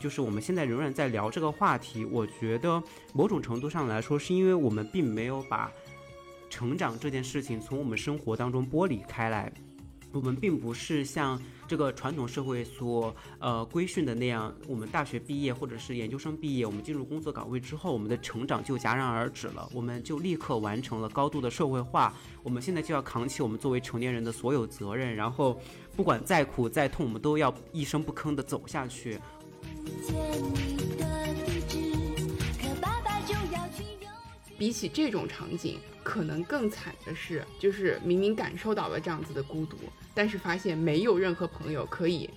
[0.00, 2.82] 就是我们现在仍然在聊这个话题，我觉得
[3.12, 5.70] 某种程度上来说，是因为我们并没有把
[6.48, 9.52] 成长这件事情从我们生活当中剥离开来。
[10.10, 22.14] 我们并不是像这个传统社会所呃规训的那样，我们大学毕业或者是研究生毕业，我们进入工作岗位之后，我们的成长就戛然而止了，我们就立刻完成了高度的社会化。
[22.42, 25.60] 我们现在就要扛起我们作为成年人的所有责任，然后
[25.94, 29.20] 不管再苦再痛，我们都要一声不吭的走下去。
[34.58, 39.76] 比起这种场景，可能更惨的是，就是明明感受到了这样子的孤独，
[40.12, 42.28] 但是发现没有任何朋友可以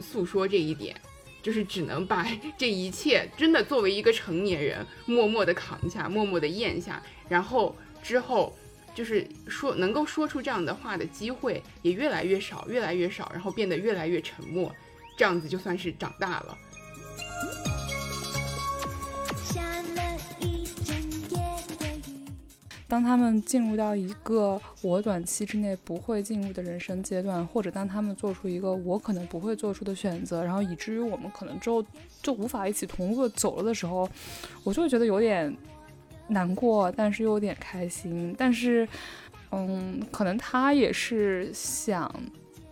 [0.00, 0.98] 诉说这一点，
[1.42, 2.26] 就是只能把
[2.56, 8.56] 这一切真的作为一个成年人，默默的扛下，默默的咽下，然后之后
[8.94, 14.74] 就是说能够说出这样的话的机会也越来越少，越来越少，然后变得越来越沉默，
[15.18, 16.58] 这样子就算是长大了。
[22.90, 31.84] 当他们进入到一个我短期之内不会进入的人生阶段，或者当他们做出一个我可能不会做出的选择，然后以至于我们可能之后
[32.22, 34.08] 就无法一起同路走了的时候，
[34.64, 35.54] 我就会觉得有点
[36.28, 38.34] 难过，但是又有点开心。
[38.38, 38.88] 但是，
[39.52, 42.10] 嗯，可能他也是想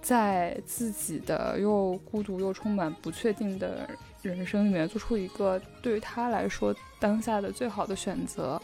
[0.00, 3.86] 在自己的又孤独又充满不确定的
[4.26, 8.60] 人生里面做出一个对于他来说当下的最好的选择。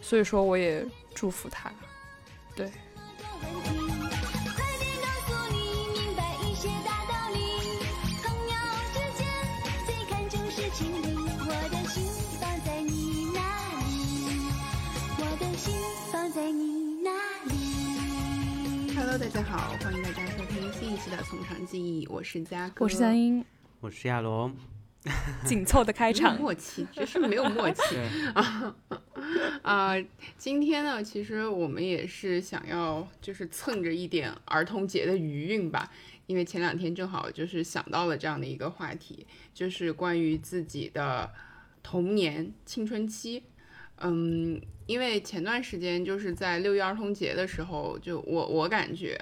[0.00, 0.84] 所以说，我也
[1.14, 1.70] 祝福他。
[2.56, 2.70] 对。
[18.96, 23.44] Hello，大家好，欢迎大家收听新一期的《从长计议》，我是佳哥，我是佳音，
[23.80, 24.52] 我是亚龙。
[25.44, 27.82] 紧凑的开场， 默契，这是没有默契
[28.34, 28.74] 啊
[29.62, 29.94] 啊！
[30.38, 35.90] 今天呢，其实我们也是想要，就是蹭着一点儿童节的余韵吧，
[36.26, 41.30] 因为前两天正好就是想到了这样的一个话题，就是关于自己的
[41.82, 43.42] 童年青春期。
[43.98, 49.20] 嗯，因为前段时间就是在六一儿童节的时候，就我我感觉。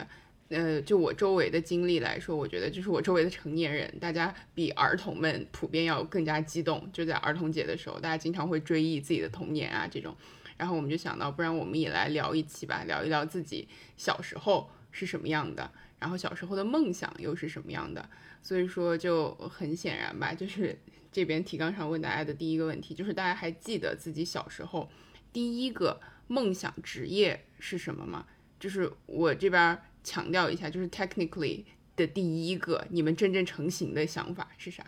[0.53, 6.87] 呃，就我周围的经历来说，我觉得就是我周围的成年人，大家比儿童们普遍要更加激动。
[6.93, 10.15] 就在儿童节的时候，大家经常会追忆自己的童年啊这种。
[10.59, 18.07] 然后我们就想到，不然我们也来聊一期吧，聊一聊自己小时候是什么样的，然后小时候的梦想又是什么样的。
[18.43, 20.79] 所以说就很显然吧，就是
[21.11, 24.91] 这边提纲上问大家的第一个问题，就是大家还记得自己小时候
[25.33, 25.99] 第一个
[26.29, 28.27] 梦想职业是什么吗？
[28.61, 29.79] 就是我这边。
[30.03, 31.65] 强调一下，就是 technically
[31.97, 34.85] 的第一个，你们真正成型的想法是啥？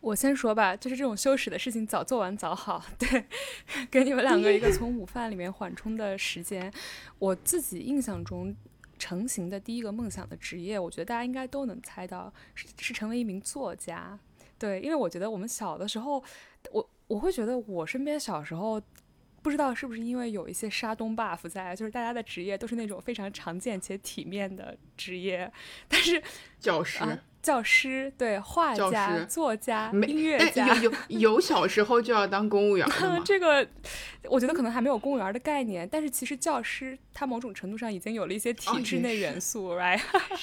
[0.00, 2.84] 我先说吧，就是这种羞耻的事情早做完早好。
[2.96, 3.24] 对，
[3.90, 6.72] 给你们两个一个从午饭里面缓冲的时间。
[7.18, 8.54] 我自己印象中
[8.98, 14.18] 成型的第一个梦想的职业，我觉得大家应该都能猜到，是是成为一名作家。
[14.58, 16.22] 对，因为我觉得我们小的时候，
[16.70, 18.80] 我我会觉得我身边小时候。
[19.46, 25.48] 不知道是不是因为有一些沙东 buff 在，就是大家的职业都是那种非常常见且体面的职业，
[25.86, 26.20] 但是
[26.58, 26.98] 教师、
[27.40, 30.96] 教师对画家、作家、音乐家，有有
[31.36, 33.22] 有小时候就要当公务员吗？
[33.24, 33.64] 这个
[34.24, 40.00] 我觉得可能还没有公务员的概念，但是其实教师他某种程度上已经有了一些体制内元素，right？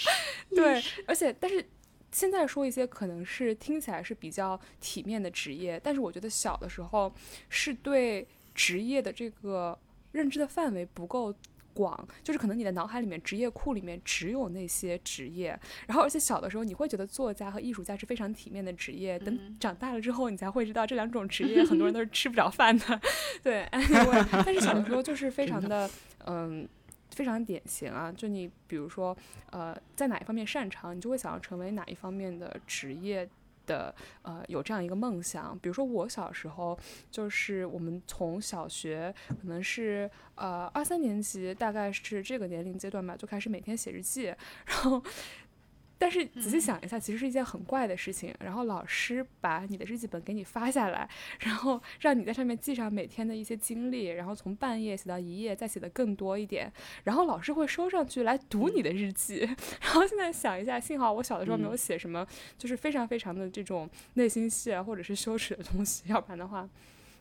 [0.56, 1.68] 对，而且但是
[2.14, 7.14] 现在说一些可能是听起来是比较体面的职业，但是我觉得小的时候
[7.50, 8.26] 是对。
[8.54, 9.78] 职业的这个
[10.12, 11.34] 认知的范围不够
[11.74, 23.02] 广，就是可能你的脑海里面职业库里面只有那些职业，然后而且小的时候你会觉得作家和艺术家是非常体面的职业，等长大了之后你才会知道这两种职业很多人都是吃不着饭的，
[23.42, 25.90] 对，但是小的时候就是非常的
[26.26, 26.68] 嗯
[27.10, 29.18] 非常典型啊，就你比如说
[29.50, 33.28] 呃在哪一方面擅长，你就会想要成为哪一方面的职业。
[33.66, 36.78] 的呃，有这样一个梦想，比如说我小时候，
[37.10, 44.34] 就是我们从小学可能是呃二三年级，大概是这个年龄阶段吧，就开始每天写日记，
[44.66, 45.04] 然后。
[46.04, 48.36] 但是仔细想一下，其实是一件很怪的事情。
[48.42, 51.08] 然后老师把你的日记本给你发下来，
[51.40, 56.70] 然后让你在上面记上每天的一些经历，然后从半夜写到一夜，再写的更多一点。
[57.06, 59.50] 然后老师会收上去来读你的日记。
[59.80, 62.28] 然后现在想一下，幸好我小的时候没有写什么，
[62.58, 66.68] 就是非常非常的这种内心戏啊，或者是羞耻的东西，要不然的话，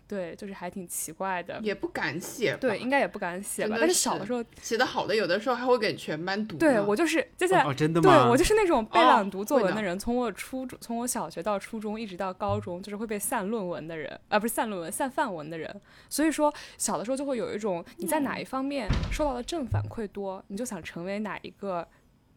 [0.07, 1.59] 对，就是还挺奇怪的。
[1.63, 3.77] 也不敢写，对，应该也不敢写吧。
[3.81, 6.59] 但是小的时候写的好的，有的时候还会给全班读。
[6.59, 8.11] 对我就是接下来哦，真的吗？
[8.11, 15.81] 对我就是那种背朗读作文的人，从我初中，从我小学到初中，一直到高中，就是会被散论文的人，啊，不是散论文，散范文的人。
[16.11, 21.89] 所以说，小的时候就会有一种你在哪一方面受到的正反馈多，你就想成为哪一个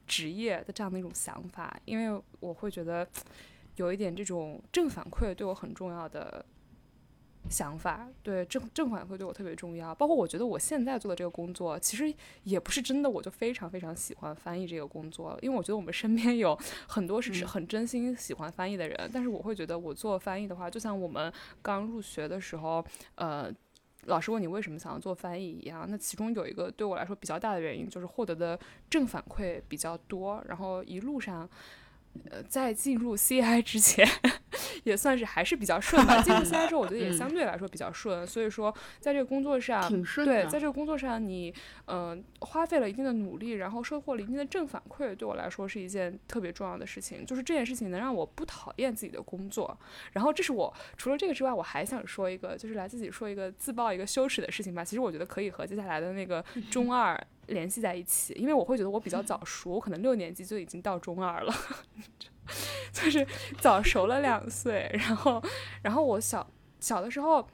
[0.08, 1.78] 职业的这样的一种想法。
[1.84, 3.06] 因为我会觉得
[3.76, 6.46] 有一点这种正反馈对我很重要的。
[7.50, 12.12] 想法对正正反馈对我特别重要，包括我觉得我现在做的这个工作，其实
[12.44, 16.58] 也不是真的我就非常非常喜欢翻译这个工作，因为我觉得我们身边有
[16.88, 21.32] 很多是很真心喜欢翻译的人，但是我会觉得我做翻译的话，就像我们
[21.62, 22.84] 刚入学的时候，
[23.16, 23.52] 呃，
[24.06, 28.60] 老师问你为什么想要做翻译一样，那其中有一个对我来说比较大的原因就是获得的
[28.90, 31.50] 正反馈比较多，然后一路上。
[32.32, 34.08] 呃，在进入 CI 之前，
[34.84, 36.22] 也算是还是比较顺吧。
[36.22, 38.26] 进入 CI 之后，我觉得也 相对来说比较顺。
[38.28, 39.90] 所以说，在这个工作上，
[40.24, 41.54] 对，在这个工作上，你
[41.86, 47.26] 嗯花费了一定的努力，然后收获了一定的正反馈，对我来说是一件特别重要的事情。
[47.26, 49.78] 就是这件事情能让我不讨厌自己的工作。
[50.14, 54.84] 然后，这是我除了这个之外，我还想说一个，就是来自己说一个自曝一个羞耻的事情吧。
[54.84, 57.20] 其实我觉得可以和接下来的那个中二。
[57.48, 61.54] 联系在一起，因为我会觉得我比较早熟，我可能六年级就已经到中二了，
[62.94, 63.26] 就是
[63.60, 64.90] 早熟了两岁。
[64.94, 65.44] 然后，
[65.82, 66.46] 然后我小
[66.80, 67.48] 小的时候，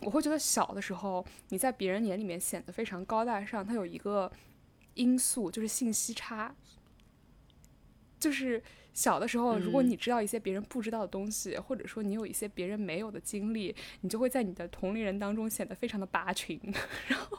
[0.00, 4.30] 我会觉得小的时候你在别人眼里面显得非常高大上，它有一个
[4.94, 6.54] 因素就是信息差，
[8.18, 8.62] 就是
[8.92, 16.60] 小的时候，如果你知道一些别人不知道的东西，或者说你有一些别人没有的经历，你就会在你的同龄人当中显得非常的拔群，
[17.08, 17.38] 然后。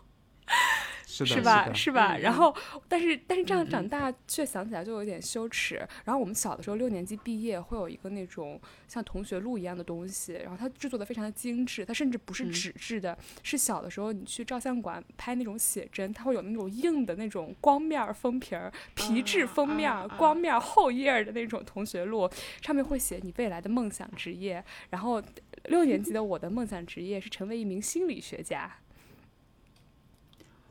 [1.26, 1.74] 是吧？
[1.74, 2.18] 是吧？
[2.18, 2.56] 然后，
[2.88, 5.76] 但是，但是这样长大却想起来就有点羞耻。
[6.06, 22.30] 然后我们小的时候六年级毕业会有一个那种像同学录一样的东西，然后它制作的非常的精致，它甚至不是纸质的，是小的时候你去照相馆拍那种写真，它会有那种硬的那种光面封皮儿、皮质封面、光面厚页的那种同学录，
[22.62, 24.64] 上面会写你未来的梦想职业。
[24.90, 25.22] 然后
[25.66, 28.72] 六年级的我的梦想职业是成为一名心理学家。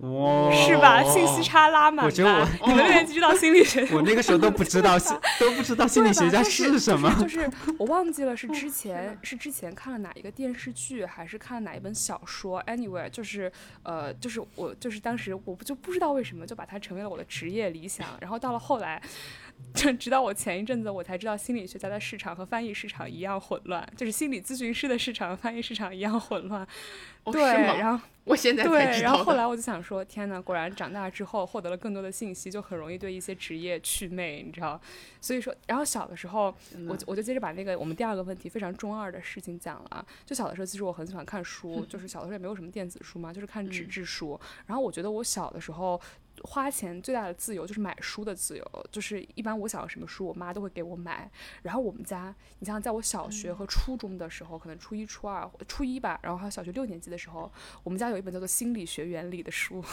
[0.00, 1.02] 哇，是吧？
[1.04, 2.06] 信息差拉满。
[2.06, 4.98] 我觉得我 你们六年级知道心理学， 我那个时候都不知道，
[5.38, 7.14] 都不知道心理学家是什么。
[7.20, 7.48] 就是
[7.78, 12.62] 我忘记了是之前是之前看了哪一个电视剧，还是看了哪一本小说。
[12.64, 13.52] Anyway，就是
[13.82, 18.06] 呃，就是我就是当时我不就不知道为什么就把它成为了我的职业理想。
[18.20, 19.00] 然后到了后来，
[19.74, 26.66] 就 直到我前一阵子我才知道心理学家的市场和翻译市场一样混乱，就是心理咨询师的市场和翻译市场一样混乱。
[27.24, 28.04] 对，然后。
[28.24, 34.80] 我现在对，然后后来我就想说，天呐，果然长大之后获得了更多的信息，就很容易对一些职业祛魅，你知道？
[35.20, 36.54] 所以说，然后小的时候，
[36.86, 40.06] 我我就接着把那个我们第二个问题非常中二的事情讲了啊。
[40.24, 44.38] 就小的时候，其实我很喜欢看书， 就是小的时候也没有什么电子书嘛，就是看纸质书。
[44.66, 46.00] 然后我觉得我小的时候。
[46.42, 51.30] 花钱最大的自由就是买书的自由，就是一般我想要什么书，我妈都会给我买。
[51.62, 57.52] 然后我们家，你像在我小学和初中的时候，可能初一、初二、初一吧，然后还有小学六年级的时候，
[57.82, 59.84] 我们家有一本叫做《心理学原理》的书。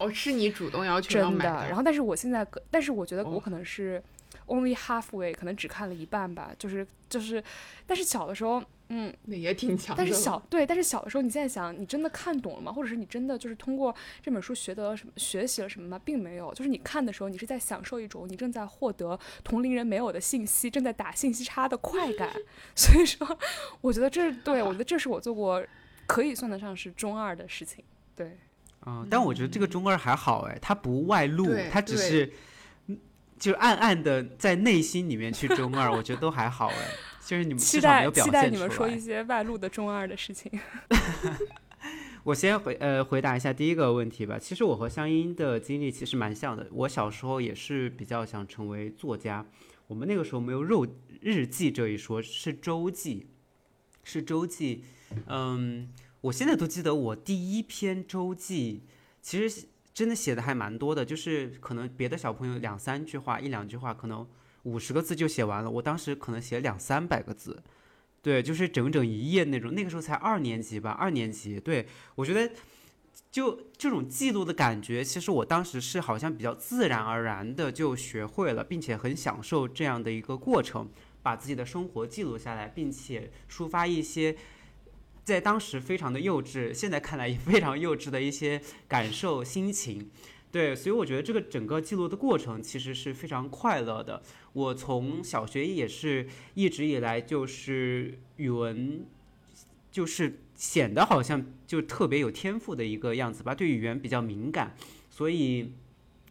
[0.00, 1.44] 哦，是你主动要求真的。
[1.44, 4.02] 然后，但是我现在，但是我觉得我可能是
[4.46, 6.50] only halfway，可能只看了一半吧。
[6.58, 7.42] 就是就是，
[7.86, 8.60] 但是小的时候。
[8.92, 9.94] 嗯，那也挺强。
[9.96, 12.72] 但是小对，但是小的时候，你现在想，你真的看懂了吗？
[12.72, 16.00] 或者是你真的就是通过这本书学得了什么，学习了什么吗？
[16.04, 16.52] 并没有。
[16.54, 22.30] 就是你看的时候，你是在享受一种你正在获得同龄人没有的信息，正在打信息差的快感。
[22.74, 23.38] 所以说，
[23.80, 25.64] 我觉得这对我觉得这是我做过
[26.08, 27.84] 可以算得上是中二的事情。
[28.16, 28.36] 对，
[28.86, 32.32] 嗯，但我觉得这个中二还好哎，他不外露，他只是
[33.38, 36.90] 就暗暗的在内心里面去中二，我觉得都还好哎。
[37.24, 40.50] 就是你们期待期待你们说一些外露的中二的事情。
[42.24, 44.38] 我先回呃回答一下第一个问题吧。
[44.38, 46.66] 其实我和香音的经历其实蛮像的。
[46.72, 49.46] 我小时候也是比较想成为作家。
[49.86, 50.86] 我们那个时候没有肉
[51.20, 53.28] 日记这一说，是周记，
[54.02, 54.84] 是周记。
[55.26, 55.88] 嗯，
[56.22, 58.84] 我现在都记得我第一篇周记，
[59.20, 64.26] 其实真的写的还蛮多的，就是可能别的小朋友两三句话、一两句话，可能。
[64.64, 67.62] 五十个字就写完了，我当时可能写两三百个字，
[68.20, 69.72] 对，就是整整一页那种。
[69.72, 71.58] 那个时候才二年级吧，二年级。
[71.58, 72.52] 对我觉得，
[73.30, 80.90] 就这种记录的感觉，其实我当时是好像比较自然而然的就学会了，并且很享受这样的一个过程，
[81.22, 84.36] 把自己的生活记录下来，并且抒发一些
[85.30, 90.10] 在当时非常的幼稚，现在看来也非常幼稚的一些感受心情。
[90.52, 94.20] 对，所以我觉得这个整个记录的过程其实是非常快乐的。
[94.52, 99.06] 我从小学也是一直以来就是语文
[99.92, 104.74] 就是显得好像就特别有天赋的一个样子吧，对语言比较敏感，
[105.08, 105.72] 所以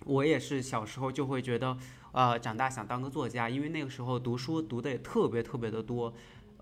[0.03, 1.77] 我也是小时候就会觉得，
[2.11, 6.13] 呃，长大想当个作家，因为那个时候读书读的也特别特别的多。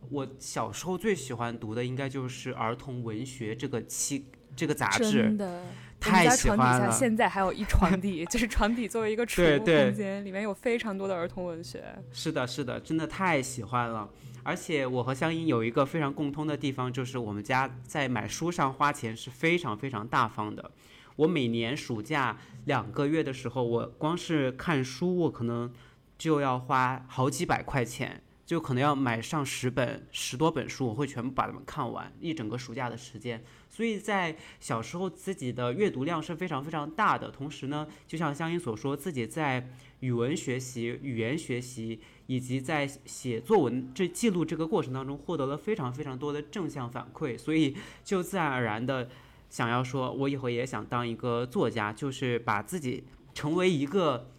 [0.10, 4.26] 我小时候最喜欢读的应该就是儿童文学这个期
[4.56, 5.64] 这个杂志，真的。
[6.00, 6.64] 太喜欢了。
[6.64, 11.84] 床底下现在还有一床底，就是床底作为一个储物空间，里面有非常多的儿童文学。
[12.12, 14.08] 是的，是的，真的太喜欢了。
[14.44, 20.70] 而且我和香音有一个非常共通的地方，就是我们家在买书上花钱是非常非常大方的。
[21.16, 25.74] 我每年暑假两个月的时候，我光是看书，我可能
[26.16, 28.22] 就要花好几百块钱。
[28.48, 33.44] 就可能要买上十本十多本书，我会全部把它们看完一整个暑假的时间。
[33.70, 37.30] 所以在小时候自己的阅读量是非常非常大的。
[37.30, 47.38] 同时呢，就像香音所说，自己在语文学习、语言学习以及在写作文这记录这个过程当中，获得了非常非常多的正向反馈。
[47.38, 47.76] 所以
[48.06, 49.10] 就自然而然的
[49.50, 54.32] 想要说，我以后也想当一个作家，就是把自己成为一个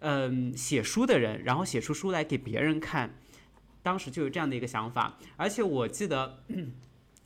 [0.00, 3.14] 嗯写书的人，然后写出书来给别人看。
[3.84, 6.38] 当时就有这样的一个想法，而且我记得，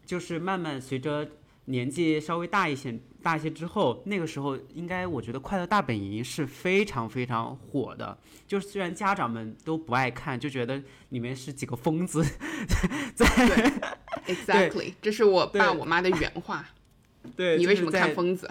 [0.05, 1.29] 就是慢慢随着
[1.67, 8.19] 年纪稍微大一些、大一些之后，那个时候应该我觉得《快乐大本营》是非常非常火的。
[8.49, 12.25] 就是虽然家长们都不爱看，就觉得里面是几个疯子
[13.15, 13.25] 在。
[14.27, 16.65] Exactly，这是我爸我妈的原话。
[17.37, 18.51] 对，你为什么看疯子？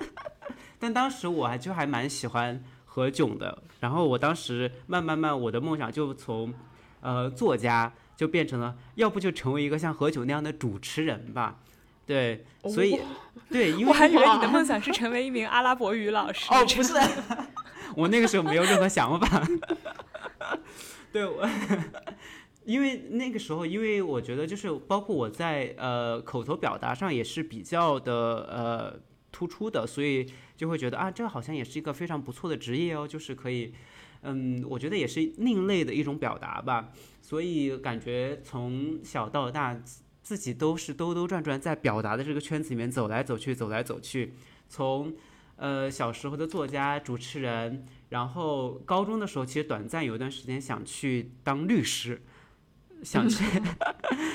[0.80, 6.54] 但当时我还就还蛮喜欢何炅的，然后我当时慢慢慢，我的梦想就从。
[7.06, 11.60] 呃，作家就变成了，要不就成为一个像何炅那样的主持人吧，
[12.04, 13.00] 对，所以，
[13.48, 16.52] 对，因为我还以为你的梦想是成为一名阿拉伯语老师。
[16.52, 16.94] 哦， 不是，
[17.94, 19.48] 我那个时候没有任何想法。
[21.12, 21.48] 对，我，
[22.64, 28.12] 因为那个时候，因为我觉得就是包括我在呃口头表达上也是比较的
[28.50, 33.72] 呃突出的，所以就会觉得啊，这好像也是一个非常不错的职业哦，就是可以。
[34.26, 36.92] 嗯，我觉得也是另类的一种表达吧，
[37.22, 39.80] 所以感觉从小到大
[40.20, 44.34] 自己都是兜兜转转在表达的这个圈子里面走来走去，走来走去。
[44.68, 45.14] 从
[45.54, 52.20] 呃小时候的作家、主持人，然后高中的时候其实短暂有一段时间想去当律师，
[53.02, 53.44] 想 去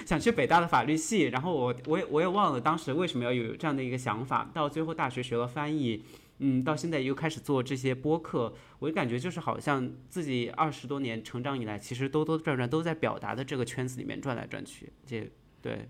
[0.05, 6.03] 想去北大的法律系，然后我我也我也忘了当时为什么要有这样的一个想法，到最后大学学了翻译。
[6.43, 14.91] 嗯，到现在又开始做这些播客，我就感觉就是好像自己二十多年成长以来，其实兜兜转转都在表达的这个圈子里面转来转去。
[15.05, 15.87] 这对，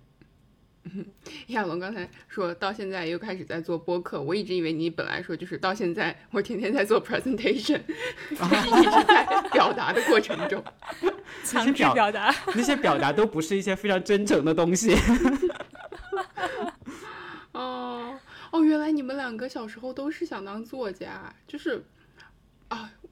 [1.47, 7.81] 亚龙刚才说到现在又开始在做播客，我一直以为你本来说就是到现在我天天在做 presentation，
[8.29, 10.63] 一直在表达的过程中，
[11.43, 14.95] 强制表达那些表达都不是一些非常真诚的东西。
[17.51, 18.17] 哦。
[18.51, 21.81] 哦，原来你们两个小时候都是想当作家，就是，啊，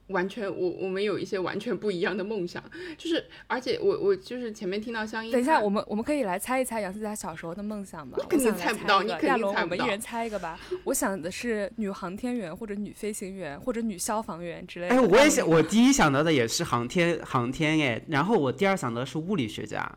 [0.09, 2.63] 完全我我们有一些完全不一样的梦想，
[2.97, 8.17] 就是而且我我就是前面听到香音，等一下我们我们可以来猜一猜杨思佳小时候的梦想吗？
[8.29, 9.61] 肯定猜不到，你肯定猜不到。
[9.61, 10.59] 我们一人猜一个吧。
[10.83, 14.95] 我想的是女航天员或者女飞行员或者女消防员之类的。
[14.95, 19.89] 哎，我也想，我第一想到的也是航天航天哎，然后我第二想到的是物理学家。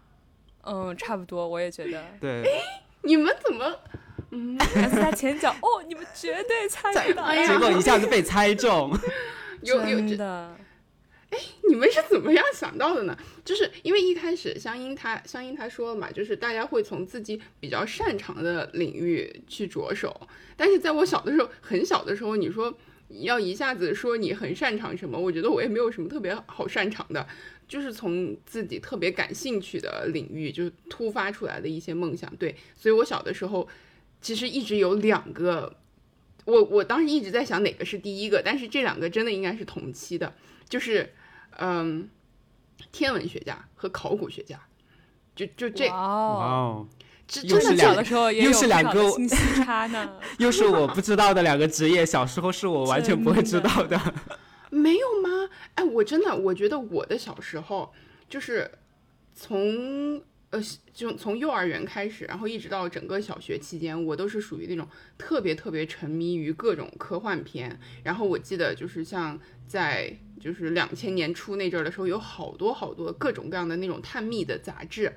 [0.65, 2.05] 嗯，差不多，我也觉得。
[2.21, 2.43] 对。
[2.43, 2.49] 哎，
[3.03, 3.65] 你们怎么？
[4.35, 8.91] 嗯，在前脚哦，你们绝对猜不到，结果一下子被猜中，
[9.63, 10.57] 有有的。
[11.31, 13.17] 哎，你们是怎么样想到的呢？
[13.43, 20.29] 就是因为一开始香音他香音他说了嘛，就是大家会从自己比较擅长的领域去着手。
[20.57, 22.77] 但是在我小的时候，很小的时候，你说
[23.09, 27.27] 要一下子说你很擅长什么，我觉得我也没有什么特别好擅长的，
[27.67, 32.31] 就是从自己特别感兴趣的领域就突发出来的一些梦想。
[32.37, 33.67] 对，所以我小的时候。
[34.21, 35.75] 其实一直有两个，
[36.45, 40.33] 我我当时一直在想哪个是第一个，但是这两个真的应该是同期的，
[40.69, 41.13] 就是
[41.59, 42.09] 嗯，
[42.91, 44.61] 天文学家和考古学家，
[45.37, 46.87] 就就这哦，
[47.27, 54.01] 真的小的时候又是两个信息差呢， 又是我不知道的两个职业，小时候是我完全不会知道的，
[54.71, 55.49] 没有吗？
[55.77, 57.93] 哎，我真的我觉得我的小时候
[58.29, 58.71] 就是
[59.35, 60.23] 从。
[60.53, 67.81] 呃，就从幼儿园开始，然后一直到整个小学期间，我都是属于那种特别特别沉迷于各种科幻片。
[68.05, 75.11] 然后我记得就是像在就是两千年初那阵儿的时候，有好多好多各种各样的那种探秘的杂志。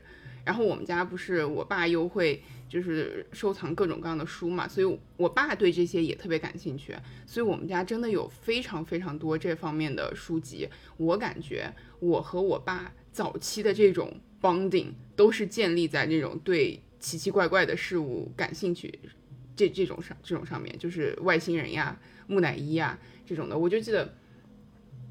[0.45, 6.95] 然后我们家不是我爸又会就是收藏各种各样的书嘛，所以我爸对这些也特别感兴趣。
[7.25, 10.69] 所以我们家真的有非常非常多这方面的书籍。
[10.95, 14.17] 我感觉我和我爸早期的这种。
[14.45, 18.99] 绑定都是建立在那种对奇奇怪怪的事物感兴趣，
[19.55, 24.13] 这这种上这种上面就是外星人呀、木乃伊呀这种的，我就记得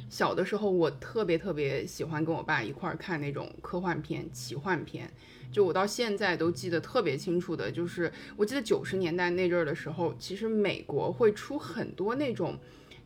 [0.09, 5.13] 小的时候我特别特别喜欢跟我爸一块儿看那种科幻片、奇幻片，
[5.51, 12.57] 就我到现在都记得特别清楚的，就是我记得九十年代那阵儿的时候，其实美国会出很多那种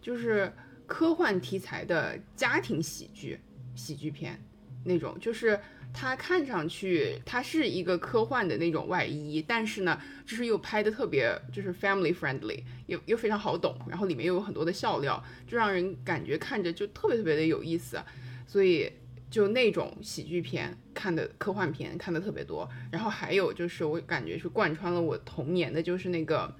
[0.02, 0.52] 就是
[0.86, 3.40] 科幻题材的家庭喜剧
[3.74, 4.38] 喜剧片，
[4.84, 5.58] 那种就是。
[5.92, 18.00] 它看上去它是一个科幻的那种外衣，但是呢，就是又拍的特别就是 family friendly，又又非常好懂，然后里面又有很多的笑料，就让人感觉看着就特别特别的有意思，
[18.46, 18.92] 所以
[19.30, 26.54] 就那种喜剧片看的科幻片看的特别多，然后还有就是我感觉是贯穿了我童年的，就是那个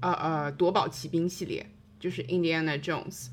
[0.00, 3.28] 呃呃夺宝奇兵系列，就是 Indiana Jones。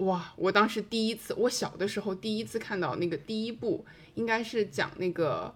[0.00, 0.32] 哇！
[0.36, 3.84] 我当时第一次，我小的时候第一次看到那个第一部，
[4.14, 5.54] 应该是讲那个，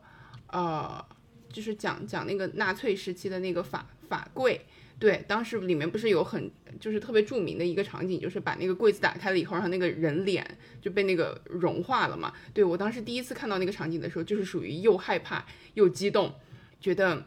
[0.49, 1.05] 呃，
[1.53, 4.61] 就是讲讲那个纳粹时期的那个法法柜。
[4.99, 10.47] 对，当时里面不是有很就是特别著名的一个场景，就是把那个柜子打开了以后，然后那个人脸
[10.81, 12.33] 就被那个融化了嘛。
[12.53, 15.45] 对我当时第一次看到那个场景的时候，就是属于又害怕
[15.75, 16.33] 又激动，
[16.81, 17.27] 觉得，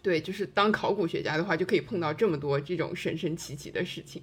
[0.00, 4.22] 对，就是当考古学家的话，就可以碰到这么多这种神神奇奇的事情。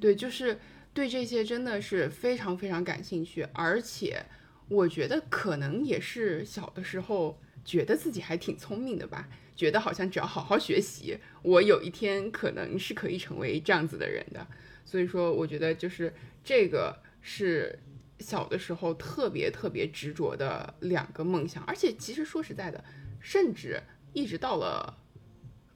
[0.00, 0.58] 对，就是。
[0.94, 4.24] 对这些真的是非常非常感兴趣，而且
[4.68, 14.46] 我觉得可能也是小的时候觉得自己还挺聪明的吧，觉得好像只要好好学习，我有一天可能是可以成为这样子的人的。
[14.84, 17.78] 所以说，我觉得就是这个是
[18.18, 22.82] 小的时候特别特别执着的两个梦想，而且其实说实在的，
[23.20, 24.98] 甚至一直到了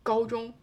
[0.02, 0.54] 高中，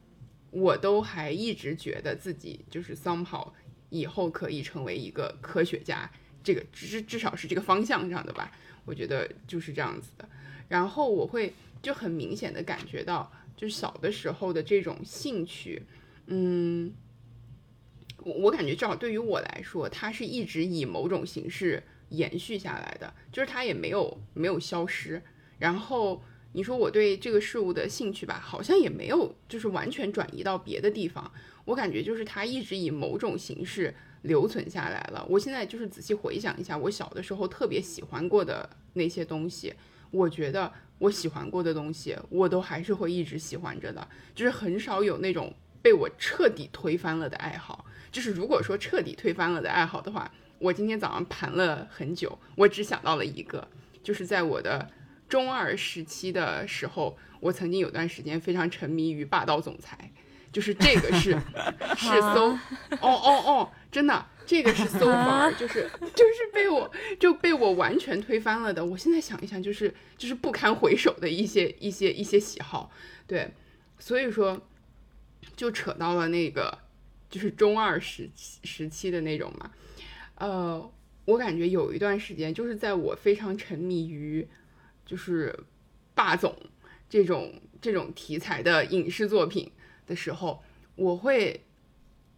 [0.51, 3.51] 我都还一直觉得自己就是 somehow。
[3.91, 6.11] 以后可以成为一个科学家，
[6.45, 8.51] 这个至至少是这个方向上的吧，
[8.85, 10.29] 我觉得就是这样子的。
[10.69, 15.81] 然后我会就很明显的感觉到，就是小的时候的这种兴趣，
[16.27, 16.93] 嗯，
[18.19, 25.21] 我我感觉至少对于我来说，它是一直以某种形式延续下来的，就是它也没有没有消失。
[25.57, 31.31] 然后你说我对这个事物的兴趣吧，好像也没有就是完全转移到别的地方。
[31.65, 33.93] 我感觉就是它一直以某种形式
[34.25, 35.25] 留存下来了。
[35.29, 39.73] 我现在就是仔细回想一下，我小的时候特别喜欢过的那些东西，
[40.11, 44.07] 我觉得我喜欢过的东西，我都还是会一直喜欢着的。
[44.33, 47.85] 就是很少有那种被我彻底推翻了的爱好。
[48.11, 53.67] 就是如果说彻底推翻了的爱好的话，我今天早上盘了很久，我只想到了一个，
[54.01, 54.89] 就是在我的
[55.27, 60.11] 中二时期的时候，我曾经有段时间非常沉迷于霸道总裁。
[60.53, 61.31] 就是这个是
[61.99, 62.57] 是 so
[63.01, 68.85] 哦哦哦，真的，这个是 so far，就是就是被我就被我完全推翻了的。
[68.85, 72.91] 我现在想一想，就是就是不堪回首的一些一些一些喜好，
[73.25, 73.49] 对，
[73.97, 74.61] 所以说
[75.55, 76.77] 就扯到了那个
[77.29, 79.71] 就是中二时时期的那种嘛。
[80.35, 80.91] 呃，
[81.23, 84.45] 我感觉有一段时间，就是在我非常沉迷于
[85.05, 85.57] 就是
[86.13, 86.53] 霸总
[87.09, 89.71] 这种这种题材的影视作品。
[90.05, 90.61] 的时候，
[90.95, 91.64] 我会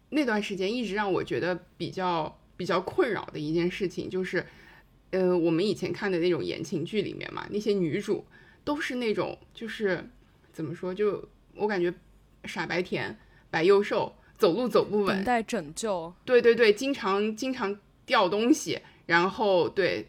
[0.10, 4.46] 那段时间一直让我觉得比较比较困扰的一件事情，就是，
[5.12, 8.26] 呃，我们以前看的那种言情剧里面嘛，那些女主
[8.64, 10.10] 都是那种就是
[10.54, 11.94] 怎么说，就我感觉
[12.46, 13.18] 傻白甜、
[13.50, 20.08] 白又瘦，走路走不稳，等待拯救，对对对，经常经常掉东西，然后对，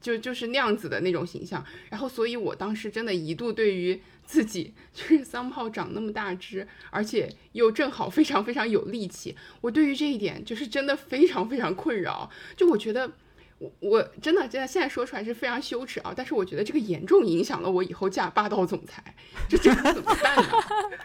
[0.00, 4.00] 就就是那样子的那种形象，然后所以我当时真的一度对于。
[4.26, 9.36] 自己就是桑炮长那么大只，而且又正好非常非常有力气。
[9.60, 12.28] 我对于这一点就是真的非常非常困扰。
[12.56, 13.10] 就我觉得，
[13.58, 16.12] 我我真的真的现在说出来是非常羞耻啊！
[16.14, 19.02] 但是我觉得这个严重影响了我以后嫁霸道总裁，
[19.48, 20.50] 这这怎么办呢？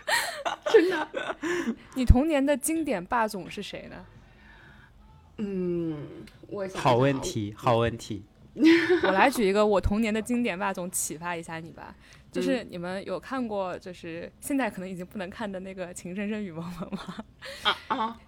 [0.74, 1.08] 真的。
[1.96, 4.06] 你童年的经典霸总是谁呢？
[5.38, 5.98] 嗯，
[6.48, 8.24] 我想好问题，好问题。
[9.04, 11.96] 我来举一个我童年的经典霸总，启发一下你吧。
[12.32, 17.26] 就是你们有看过，就是现在可能已经不能看的那个《情深深雨蒙蒙》吗？
[17.64, 18.20] 啊啊！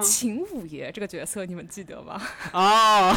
[0.00, 2.20] 秦五爷这个角色你们记得吗？
[2.52, 3.12] 哦，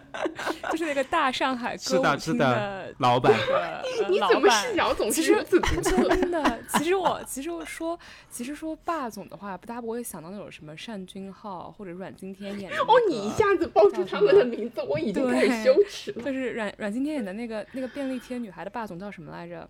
[0.70, 3.32] 就是那个大上海歌舞厅的老板。
[4.10, 6.08] 你怎么是姚总是如此独特？
[6.08, 12.76] 真的，其实我其实我说，其实说霸总的话，大家不会想到那种什么单君浩或者阮经天演的。
[12.78, 16.22] 哦，你一下子报出他们的名字，我已经开始羞耻了。
[16.22, 19.68] 就是阮阮经天演的那个那个便利贴女孩的霸总叫什么来着？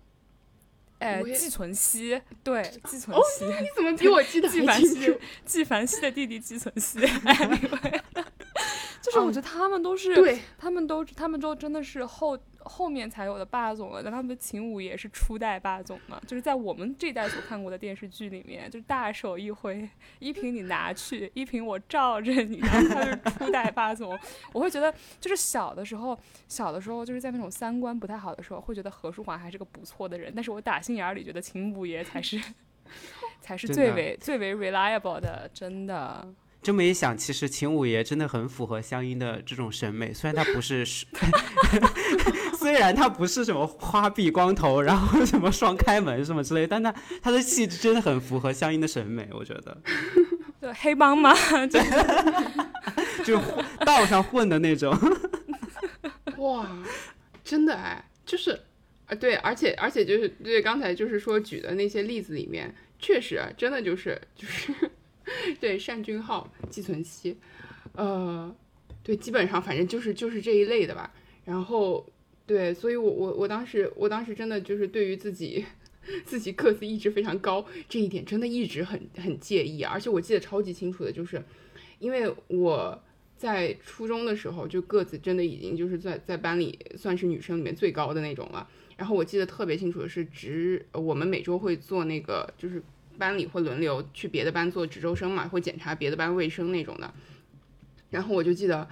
[1.01, 5.17] 哎，纪存希，对，纪存希，你怎么比我记得 季凡希？
[5.45, 7.07] 纪梵希的弟弟纪存希， 就
[9.01, 14.01] 就是我觉得他们都是，对，他们都他们都真的是后后面才有的霸总了。
[14.03, 16.21] 但他们的秦五爷是初代霸总嘛？
[16.27, 19.87] 就是在我们这代所看过的电视剧里面，就是大手一挥，
[20.19, 24.17] 依萍你拿去，依萍我罩着你，然后他是初代霸总。
[24.53, 32.41] 我会觉得，就是小的时候，小的时候就是在那种三观不太好的时候，会觉得何书桓还是个不错的人，但是我打心眼里觉得秦五爷才是
[33.39, 36.27] 才是最为最为 reliable 的，真的。
[36.61, 40.13] 这么一想，其实秦五爷真的很符合香音的这种审美。
[40.13, 40.85] 虽然他不是，
[42.59, 49.75] 虽然他不是什么花臂光头，然后什么双开门什么之类，但他他的气质真的很符合香音的审美，我觉得。
[50.61, 51.33] 对，黑帮嘛，
[53.25, 53.41] 就
[53.83, 54.95] 道上混的那种。
[56.37, 56.69] 哇，
[57.43, 58.51] 真的哎，就是
[59.07, 64.71] 啊，对，而且而且就是对刚才就是说举的那些例子里面，确实真的就是就是。
[65.59, 67.35] 对单君浩、季存希，
[67.93, 68.53] 呃，
[69.03, 71.13] 对，基本上反正就是就是这一类的吧。
[71.43, 72.05] 然后，
[72.45, 75.65] 对，所以我我我当时我当时真的就是对于自己
[76.25, 79.83] 自己个子一直非常高这一点，真的一直很很介意。
[79.83, 81.43] 而且我记得超级清楚的就是，
[81.99, 83.03] 因为我
[83.37, 88.67] 在初中的时候就个子真的已经就是在在班里算是女生里面最高的那种了。
[88.97, 92.81] 然后我记得特别清楚的是值，我们每周会做那个就是。
[93.21, 97.13] 班里会轮流去别的班做值周生嘛，会检查别的班卫生那种的。
[98.09, 98.87] 然后我就记得，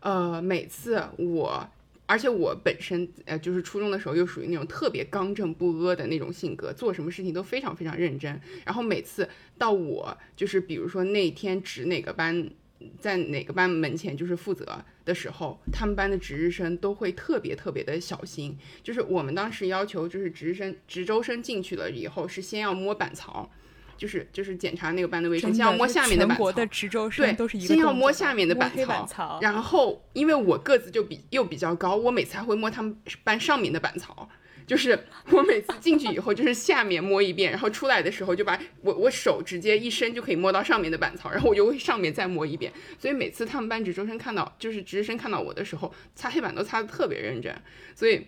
[0.00, 1.68] 呃，每次我，
[2.06, 8.40] 而且我本身呃就是初中的时候又属于那种特别刚正不阿的那种性格，做什么事情都非常非常认真。
[8.64, 12.50] 然后每次到我就是比如说那天值哪个班，
[12.98, 18.56] 在哪个班门前就是负责的时候，他们班的值日生都会特别特别的小心。
[18.82, 23.48] 就是我们当时要求就是值日生值周生进去了以后是先要摸板槽。
[23.96, 26.44] 就是就是检查那个班的卫生，先要摸下面的板槽。
[27.22, 27.34] 对，
[27.66, 29.38] 先要摸下面的板槽。
[29.40, 34.28] 然后，因为我个子就比又比较高，我每次还会摸他们班上面的板槽。
[34.66, 34.98] 就是
[35.30, 42.72] 我每次进去以后，就是下面摸一遍，然后出来的时候就把我我手直接一伸就可以摸到上面的板槽，然后我就会上面再摸一遍。
[42.98, 47.54] 所以每次他们班值周生看到，就是值日生看到我的时候，擦黑板都擦的特别认真。
[47.94, 48.26] 所以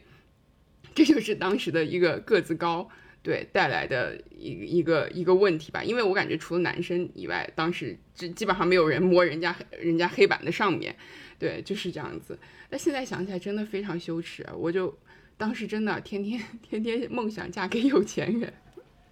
[0.95, 2.89] 这就是当时的一个个子高。
[3.29, 10.97] 对带来的一一个一个问题吧，因为我感觉除了男生以外，当时基基本上没有人摸人家人家黑板的上面，
[11.39, 12.39] 对，就是这样子。
[12.71, 14.99] 那现在想起来真的非常羞耻，我就
[15.37, 18.51] 当时真的天天天天梦想嫁给有钱人。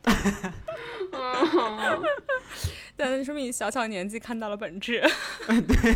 [2.97, 5.03] 但说明你小小年纪看到了本质，
[5.47, 5.95] 对，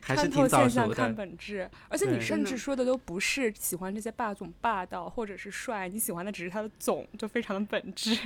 [0.00, 8.16] 看透现象看本质，而且你甚至说的都不是喜欢这些霸总霸道或者是帅，你喜欢的只是他的总，就非常的本质。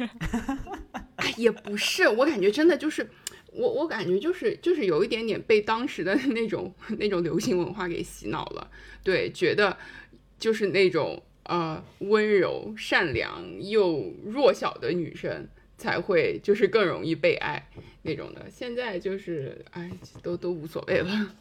[1.17, 3.11] 哎，也不是，我感觉真的就是
[3.53, 8.71] 我，我感觉就是就是有一点点被当时的 那种那种流行文化给洗脑了，
[9.03, 9.77] 对，觉得
[10.39, 15.49] 就是那种呃温柔善良又弱小的女生。
[15.77, 17.69] 才会就是更容易被爱
[18.03, 19.91] 那种的，现在就是哎，
[20.23, 21.37] 都都无所谓了。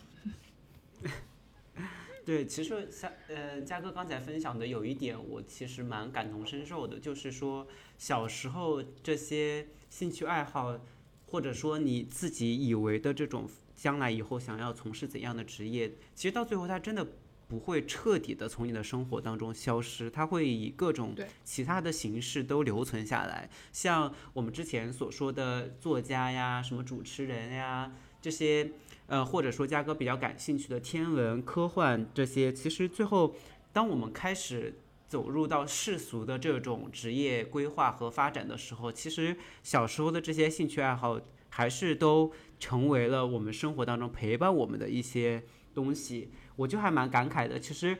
[2.26, 7.67] 对，其实像呃，嘉哥刚才分享的有一点，我其实蛮感同身受的，就是说
[7.98, 10.80] 小时候这些兴趣爱好，
[11.28, 17.08] 或者说你自己以为的这种将来以后想要从事怎样的职业，其实到最后他真的。
[17.47, 23.49] 不会彻底的从你的生活当中消失，它会以各种其他的形式都留存下来。
[23.71, 28.71] 像我们之前所说的作家呀、什么主持人呀这些，
[29.08, 33.36] 呃，或者说嘉哥比较感兴趣的天文、科幻这些，其实最后
[33.71, 45.43] 当我们开始走入到世俗的这种职业规划和发展的时候，其实小时候的这些兴趣爱好还是都成为了我们生活当中陪伴我们的一些
[45.75, 46.31] 东西。
[46.56, 47.60] 我就还蛮感慨的。
[47.60, 47.98] 其实，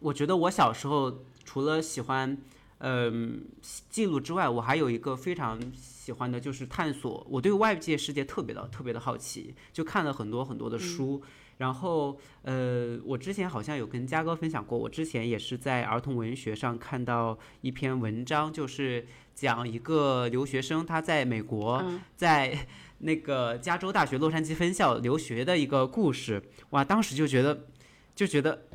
[0.00, 2.36] 我觉得我小时候除了喜欢，
[2.78, 3.44] 嗯，
[3.88, 7.26] 记录之外，我还有一个非常喜欢的就是探索。
[7.30, 11.22] 我对外界世界特别的特别的好奇，就看了很多很多的书。
[11.58, 21.84] 然后，呃，我之前好像有跟嘉哥分享过，我之前也是在儿童文学上看到一篇文章，就是讲一个留学生他在美国
[22.16, 22.66] 在。
[23.02, 27.66] 那个加州大学洛杉矶分校留学的一个故事，哇，当时就觉得，
[28.14, 28.66] 就觉得，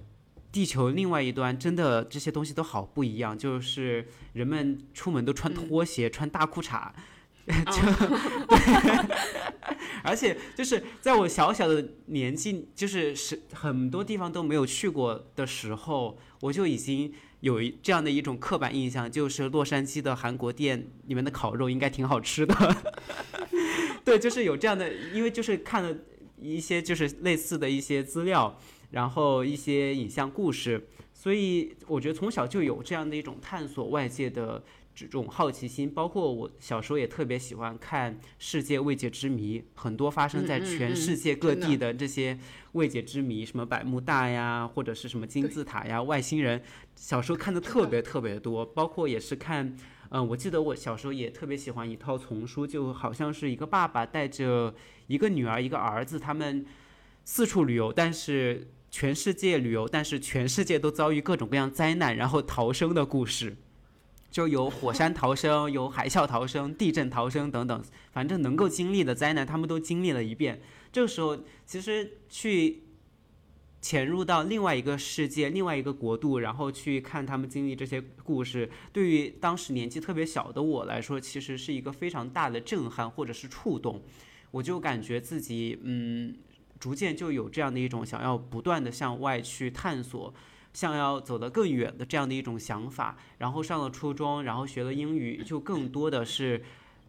[0.52, 6.92] 地球另外一端真的这些东西都好不一样，就是人们出门都穿拖鞋、穿大裤衩，
[7.48, 7.82] 就，
[10.04, 22.76] 而且就是在我小小的年纪，就是是很多地方都没有去过的时候，我就已经有一这样的一种刻板印象，就是洛杉矶的韩国店里面的烤肉应该挺好吃的。
[24.08, 25.94] 对，就是有这样的，因为就是看了
[26.40, 28.58] 一些就是类似的一些资料，
[28.92, 34.64] 然后一些影像故事，所以我觉得从小就有这样的一种探索外界的
[34.96, 35.94] 这种好奇心。
[35.94, 42.40] 包括我小时候也特别喜欢看《世界未解之谜》，很多发生在全世界各地的这些
[42.72, 46.64] 未解之谜，什么百慕大呀，或者是什么金字塔呀、外星人，
[46.96, 48.66] 小时候看的特别特别多。
[48.66, 49.76] 包括也是看。
[50.10, 54.74] 嗯，我记得我小时候也特别喜欢一套丛书，就好像是一个爸爸带着
[55.08, 56.66] 一个女儿、一个儿子，他们
[57.26, 63.58] 四处旅游，但是全世界旅游，但是全世界都遭遇各种各样灾难，然后逃生的故事，
[64.32, 70.62] 就有火山逃生、有海啸逃生、地震逃生等等，反正能够经历的灾难，他们都经历了一遍。
[70.92, 72.84] 这个时候，其实去。
[73.88, 84.02] 潜入到另外一个世界、另外一个国度，然后去看他们经历这些故事，对于当时年纪特别小的我来说，其实是一个非常大的震撼或者是触动。
[84.52, 86.36] 我就感觉自己，嗯，
[86.78, 90.34] 逐渐就有这样的一种想要不断的向外去探索，
[90.74, 93.18] 想要走得更远的这样的一种想法。
[93.38, 96.62] 然后上了初中，然后学了英语，就更多的是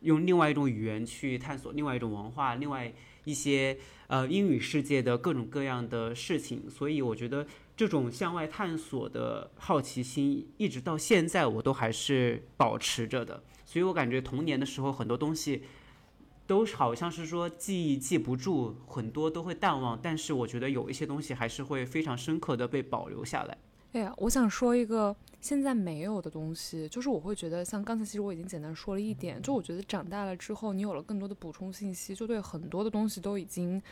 [0.02, 3.76] 用另外一种语言去探索另外一种文化，另外一些。
[4.08, 13.42] 呃，英语世界的各种各样的事情，所以我觉得这种向外探索的好奇心，一直到现在我都还是保持着的。
[13.66, 15.62] 所以我感觉童年的时候很多东西，
[16.46, 23.58] 都好像是说记忆记不住，很多都会淡忘，但是我觉得有一些东西还是会非常深刻的被保留下来。
[23.98, 33.82] 哎呀，我想说一个现在没有的东西，就是我会觉得，像刚才其实我已经简单说了一点，就我觉得长大了之后，你有了更多的补充信息，就对很多的东西都已经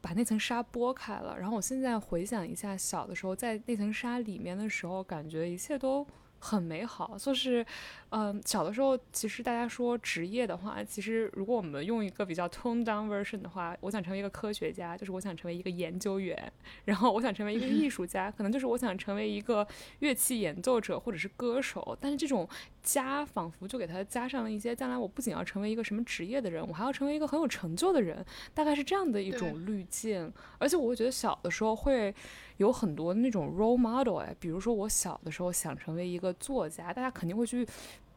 [0.00, 1.36] 把那层纱剥开了。
[1.36, 6.06] 然后我现在回想一下小的时候，在那层纱里面的时候，感觉一切都。
[6.40, 7.66] 很美好，就是，
[8.10, 16.50] 嗯，小的时候，其实大家说职业的话，其实如果我们用一个比较 tone down version 的话，我想成为一个科学家，就是我想成为一个研究员，
[16.86, 19.66] 然后我想成为一个艺术家，可能就是我想成为一个
[19.98, 22.48] 乐器演奏者或者是歌手，但是这种
[22.82, 32.14] 加仿佛就给他加上了一些，将来我不仅要成为一个什么职业的人，我还要成为一个很有成就的人，大概是这样的一种滤镜，而且我会觉得小的时候会。
[32.58, 37.64] 有很多那种 role model 哎，比如说我小的时候想成为一个作家，大家肯定会去。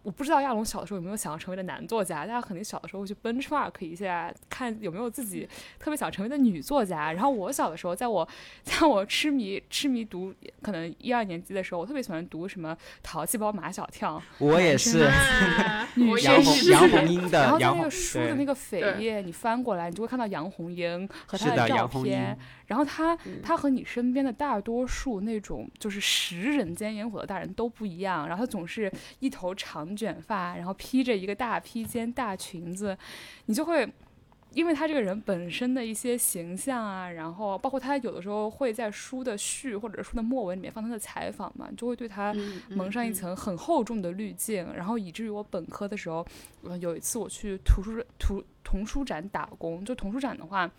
[0.03, 7.13] 我不知道亚龙小的时候有没有想要成为的男作家，大家肯定小的时候会去 benchmark 一下，看有没有自己特别想成为的女作家。
[7.13, 8.27] 然后我小的时候，在我
[8.63, 14.19] 在我痴迷痴迷读可能一二年级的时候，我特别喜欢读什么《淘气包马小跳》。
[14.45, 15.07] 我 也是，
[15.95, 17.41] 女杨红杨红樱的。
[17.41, 22.37] 然后在那个书的那个扉页，你翻过来，你就会看到杨红樱和她的照片。
[22.71, 28.25] 然后他他和你身边的大多数那种就是食人间烟火的大人都不一样。
[28.29, 32.97] 然后他总是一头长卷发，然后披着一个大披肩、大裙子，
[33.47, 33.85] 你就会
[34.53, 42.33] 因为他这个人本身的一些形象啊，然后包括他有的时候会在书的序或者书的末尾里面放他的采访嘛，就会对他
[42.69, 44.65] 蒙上一层很厚重的滤镜。
[44.73, 46.25] 然后以至于我本科的时候，
[46.79, 50.71] 有一次我去图书图童书展打工，就童书展的话，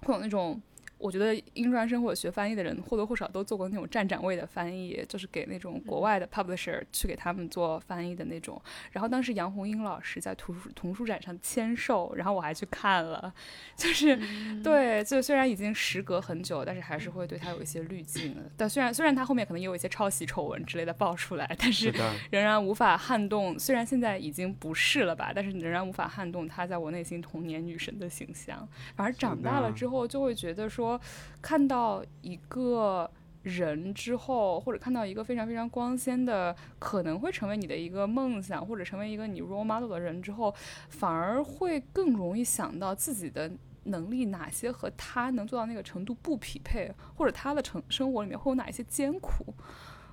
[0.00, 0.60] 会有那种。
[1.04, 8.58] 我觉得英专生或者学翻译的人或多或少都做过那种站展位的翻译，就是给那种国外的 publisher 去给他们做翻译的那种。
[8.90, 13.30] 然后当时杨红樱老师在图书童书展上签售，然后我还去看了，
[13.76, 14.18] 就是
[14.62, 18.34] 对，就虽然已经时隔很久，但是还是会对他有一些滤镜。
[18.56, 21.92] 但虽然虽然他后面可能也有一些抄袭丑闻之类的爆出来，但是
[22.30, 23.58] 仍然无法撼动。
[23.58, 28.66] 虽然现在已经不是了吧，但是仍然无法撼动他在我内心童年女神的形象。
[28.96, 30.93] 反而长大了之后，就会觉得说。
[31.40, 33.10] 看到一个
[33.42, 40.54] 人之后，或者看到一个非常非常光鲜的，可能会成为你的一个梦想，或者成为一个你 role model 的人之后，
[40.88, 43.50] 反而会更容易想到自己的
[43.84, 49.52] 能力哪些和他能做到那个程度不匹配，或者他的成生活里面会有哪一些艰苦，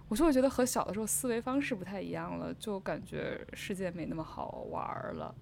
[0.09, 5.33] 我就会觉得和小的时候思维方式不太一样了，就感觉世界没那么好玩了。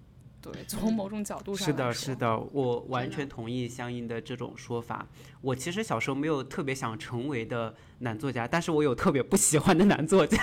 [0.42, 5.06] 对，从某种角度上是的，是的，我完全同意相应的这种说法。
[5.42, 10.38] 我其实小时候没有特别想成为的男作家，但是我有特别不喜欢的男作家，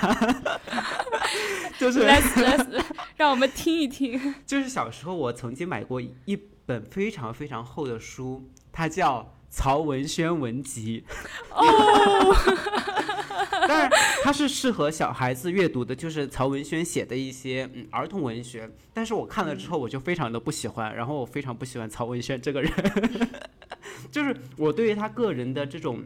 [1.79, 4.33] 就是来来让我们听一听。
[4.45, 11.03] 就是小时候我曾经买过一本非常非常厚的书，它叫《曹文轩文集》。
[11.55, 12.35] 哦。
[13.67, 13.89] 当然，
[14.23, 18.69] 它是适合小孩子阅读的，就是曹文轩写的一些嗯儿童文学。
[18.93, 22.71] 但是我看了之后，我就非常的不喜欢，然后我非常不喜欢曹文轩这个人，
[24.09, 26.03] 就是我对于他个人的这种，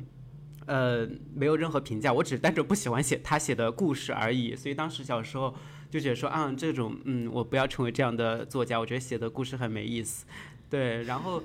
[0.66, 4.56] 呃，没有任何评价，我只单纯不喜欢写他写的故事而已。
[4.56, 5.54] 所以当时小时候
[5.90, 10.26] 就觉得说，啊，这种嗯，我不要成为这样的作家，我觉得写的故事很没意思。
[10.70, 11.44] 对，然后。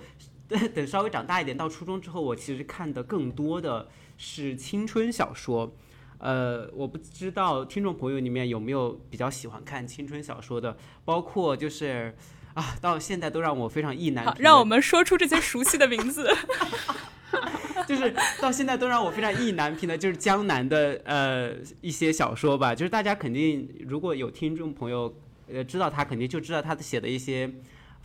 [0.48, 5.74] 等稍微长大一点，到初中之后，我其实看的更多的是青春小说。
[6.18, 12.14] 呃，我不知道听众朋友里面有没有比较喜欢看青春小说的，包括就是
[12.54, 14.42] 啊，到现在都让我非常意难平。
[14.42, 16.28] 让我们说出这些熟悉的名字。
[17.86, 22.74] 就是到现在都让我非常意难平的，就是江南的呃一些小说吧。
[22.74, 25.14] 就是大家肯定如果有听众朋友
[25.52, 27.48] 呃知道他，肯定就知道他写的一些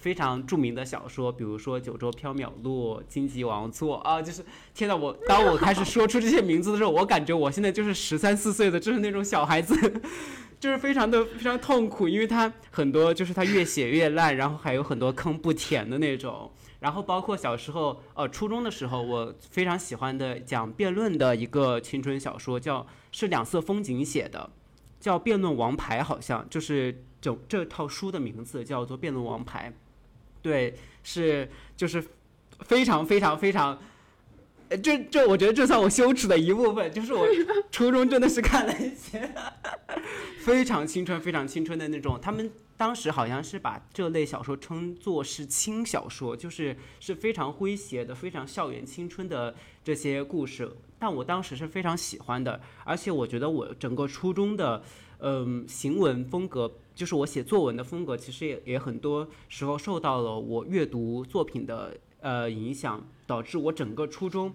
[0.01, 4.19] 非常著名的小说，比如说《九州缥缈录》《荆棘王座》啊。
[4.19, 9.75] 就是天呐，我当我开始说出这些名字的时候，我感觉我现在就是十三四岁的，就是那种小孩子，
[10.59, 16.51] 就是非常的非常痛苦，因为他很多就是他越写越烂，然后还有很多坑不填的那种。
[16.79, 24.49] 然后包括小时候，呃，初中的时候，我非常喜欢的讲辩论的一个青春小说，叫是两色风景写的，
[24.99, 29.71] 叫《辩论王牌》，好像就是整这套书的名字叫做《辩论王牌》。
[30.41, 32.03] 对，是就是
[32.61, 33.77] 非常非常非常，
[34.69, 37.27] 呃，这这我觉得这算我羞耻的一部分，就是我
[37.71, 39.33] 初中真的是看了一些
[40.43, 42.51] 非常青春、非常青春的那种，他们。
[42.77, 50.67] 当时好像是把这类小说称作是轻小说，就是是非常诙谐的、非常校园青春的这些故事。
[50.97, 54.81] 但我当时是非常喜欢的，而且我觉得我整个初中的，
[55.19, 64.53] 嗯，行文风格，就是我写作文的风格，其实也也很多时候受到了我阅读作品的呃影响，导致我整个初中。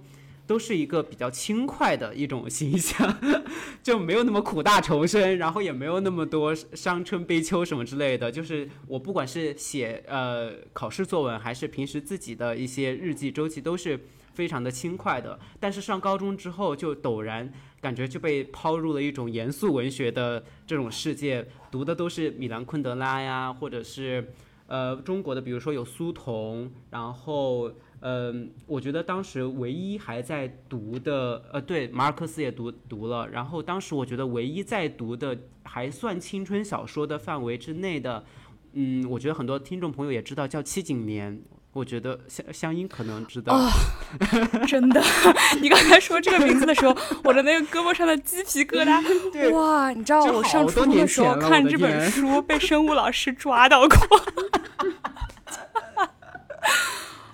[0.48, 3.18] 都是一个比较轻快的一种形象，
[3.82, 8.30] 就没有那么苦大仇深，然后也没有那么多伤春悲秋什么之类的。
[8.30, 13.98] 就是我不管是写呃考试作文，还是平时自己的一些日记周记，都是
[14.36, 15.38] 非常的轻快的。
[15.58, 24.32] 但是上高中之后，就陡然感觉就被抛入了一种严肃文学的这种世界，读的都是米兰昆德拉呀，或者是
[24.66, 27.72] 呃中国的，比如说有苏童，然后。
[28.00, 33.26] 嗯，我觉得当时唯一还在读的，呃，对，马尔克斯也读读了。
[33.30, 38.22] 然后当时我觉得唯一在读的还算青春小说的范围之内的，
[38.74, 41.40] 嗯，我觉得很多听众朋友也知道叫七景年。
[41.76, 43.68] 我觉得香香音可能知道。
[44.66, 45.02] 真的，
[45.60, 49.52] 你刚才说这个名字的时候，我的那个胳膊上的鸡皮疙瘩。
[49.52, 54.20] 哇，你知道我上初中的时候看这本书，被生物老师抓到过。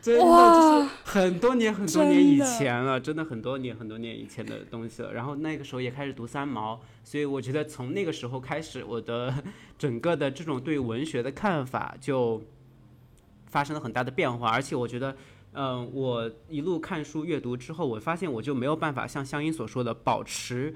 [0.03, 5.13] 真的就是很多年很多年以前了，真的很多年很多年以前的东西了。
[5.13, 9.33] 然后那个时候也开始读三毛，所以我觉得从那个时候开始，我的
[9.79, 12.43] 整个的这种对文学的看法就
[13.53, 14.51] 发生了很大的变化。
[14.51, 15.15] 而且我觉得，
[15.53, 20.75] 嗯，我一路看书阅读之后，我发现我就没有办法像香音所说的保持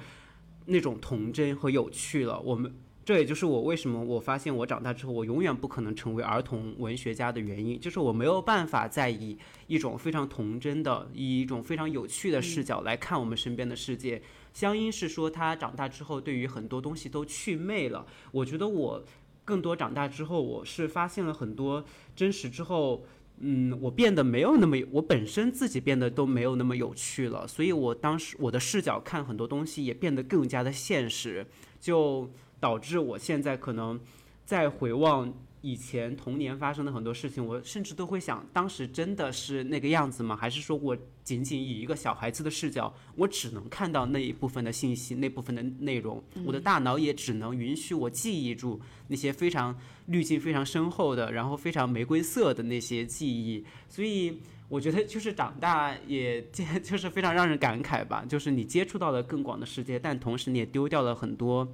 [0.67, 2.39] 那种童真和有趣了。
[2.41, 2.73] 我们。
[3.07, 14.21] 这也就是我为什么我发现我长大之后我永远不可能成为儿童文学家的原因，就是我没有办法再以一种非常童真的、以一种非常有趣的视角来看我们身边的世界。
[14.53, 19.05] 香音是说他长大之后对于很多东西都去魅了，我觉得我
[19.47, 21.83] 更多长大之后我是发现了很多
[22.15, 23.07] 真实之后，
[23.39, 31.47] 嗯，我变得没有那么，我本身自己变得都没有那么有趣了，所以我当时我的视角看很多东西也变得更加的现实，
[31.81, 32.29] 就。
[32.59, 34.01] 导致我现在可能
[34.47, 35.31] 在回望
[35.67, 40.37] 以前童年发生的很多事情，我甚至都会想，当时真的是那个样子吗？
[40.37, 49.77] 还是说我仅仅以一个小孩子的视角，我只能看到那一部分的信息，那部分的内容，我的大脑也只能允许我记忆住那些非常
[50.07, 53.65] 滤镜非常深厚的，然后非常玫瑰色的那些记忆。
[53.89, 56.41] 所以我觉得，就是长大也
[56.81, 61.67] 就是非常让人感慨吧，就是你接触到了更广的世界，但同时你也丢掉了很多。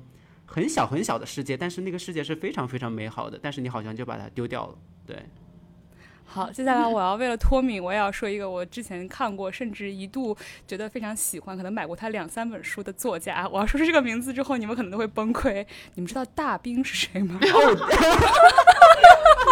[0.47, 4.79] 很小很小的世界，但是那个世界是非常非常美好的，但是你好像就把它丢掉了。
[5.07, 5.17] 对，
[6.33, 10.35] 好，接下来我要为了脱敏，我也要说一个我之前看过，甚至一度
[10.67, 13.47] 觉得非常喜欢，可能买过他两三本书的作家。
[13.53, 15.67] 我要说出这个名字之后，你们可能都会崩溃。
[15.95, 17.39] 你们知道大兵是谁吗？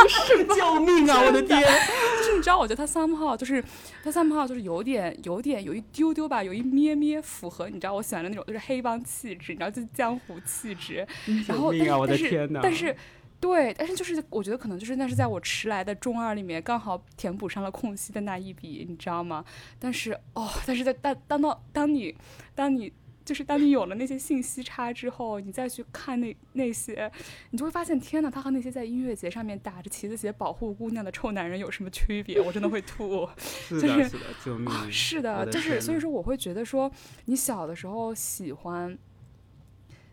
[0.09, 1.21] 是救命啊！
[1.27, 3.63] 我的天，就是你知道，我觉得他三号就是
[4.03, 11.07] 他三号就是有点有点有一丢丢吧，有一咩咩符合你知道我喜欢的那种，就是黑帮气质，你知道就是江湖气质。
[11.47, 11.75] 然后
[12.07, 12.97] 但是但是
[13.41, 19.45] 对，但是就是我觉得可能就是那是在我迟来的中二里面刚好填补上了空隙的那一笔，你知道吗？
[19.79, 22.15] 但是哦，但是在当当到当你
[22.55, 22.93] 当你。
[23.23, 27.09] 就是当你有了那些信息差之后，你再去看那那些，
[27.51, 32.41] 你就会发现，天哪，他和那些在音乐节上面打着旗子写保护姑娘的臭男人有什么区别？
[32.41, 33.29] 我真的会吐。
[33.39, 34.91] 是的，是的，救命！
[34.91, 36.91] 是的，就是所以说，我会觉得说，
[37.27, 38.99] 你小的时候喜欢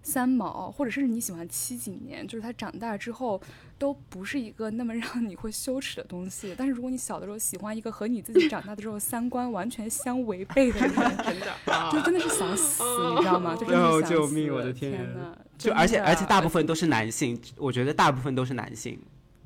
[0.10, 3.40] 三毛，或者甚至你喜欢七几年，就是他长大之后
[3.78, 6.56] 都不是一个那么 让你会羞耻的东西。
[6.58, 11.54] 但是如果你小的时候喜欢一个和你自己长大的时候三观完全相违背的人， 真的，
[11.92, 12.84] 就真的是想死，
[13.16, 13.54] 你知道吗？
[13.54, 14.14] 就真的是想死。
[14.14, 14.54] 救命！
[14.54, 18.98] 我的天呐，就而且而且大部分都是男性，我觉得大部分都是男性。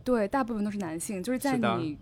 [0.04, 1.98] 对，大部分都是男性，就是在你。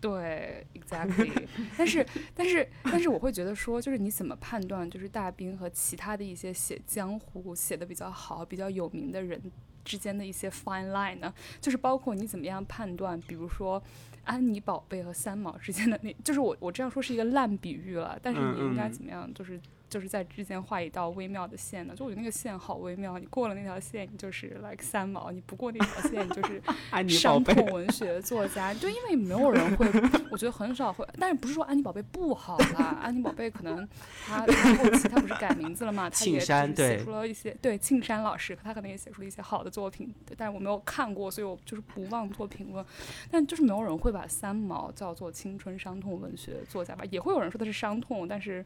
[0.00, 1.30] 对，exactly。
[1.76, 9.40] 但是，但是，但是，我会觉得说，就是你怎么判断，就是大兵和其他的一些写江湖写的比较好、比较有名的人
[9.84, 11.32] 之间的一些 fine line 呢？
[11.60, 13.82] 就是包括你怎么样判断，比如说
[14.24, 19.60] 安妮宝贝和三毛之间的那，就是我我这样说是一个烂比喻了，但是你应该怎么样，就是。
[19.90, 23.18] 就是在之间画一道微妙的线呢，就我觉得那个线好微妙。
[23.18, 26.62] 你过了那条线，你就是 like 三毛；你不过那条线，你就是
[27.10, 28.72] 伤痛文学作家。
[28.72, 29.86] 就，因为没有人会，
[30.30, 31.04] 我觉得很少会。
[31.18, 33.00] 但是不是说安妮宝贝不好啦？
[33.02, 33.86] 安妮宝贝可能
[34.24, 36.08] 他后期他不是改名字了嘛？
[36.08, 42.86] 他也写出了一些对庆山老师，他可能也写出了一些好的作品，但是我没有看过，所以我就是不妄做评论。
[43.28, 47.04] 但就是没有人会把三毛叫做青春伤痛文学作家吧？
[47.10, 48.64] 也会有人说他是伤痛，但是。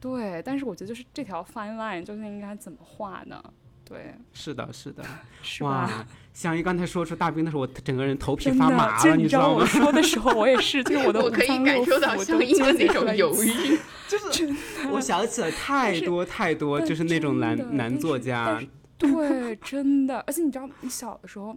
[0.00, 3.42] 对，但是我觉得就是这条 fine line 究竟应该怎么画呢？
[3.84, 5.04] 对，是的，是的，
[5.42, 6.06] 是哇！
[6.32, 9.60] 香玉刚才说出大兵的时候，我整个人头皮发麻了，你知道吗？
[9.60, 13.78] 我说的时候，我也是，就是我的， 我可以感受到香音的那种犹豫，
[14.08, 14.54] 就是
[14.90, 18.60] 我想起了太多太多，就是那种男男作家，
[18.98, 21.56] 对，真的，而且你知道，你小的时候，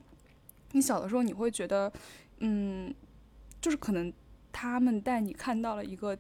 [0.74, 1.92] 你小的时候你会觉得，
[2.40, 2.94] 嗯，
[3.62, 4.12] 就是可能
[4.52, 6.18] 他们带你看到了一个。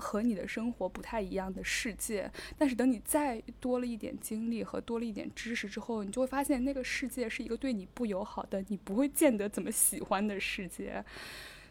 [0.00, 11.04] 和你的生活不太一样的世界，但是等你再多了一点经历和多了一点知识之后，你就会发现那个世界是一个对你不友好的，你不会见得怎么喜欢的世界。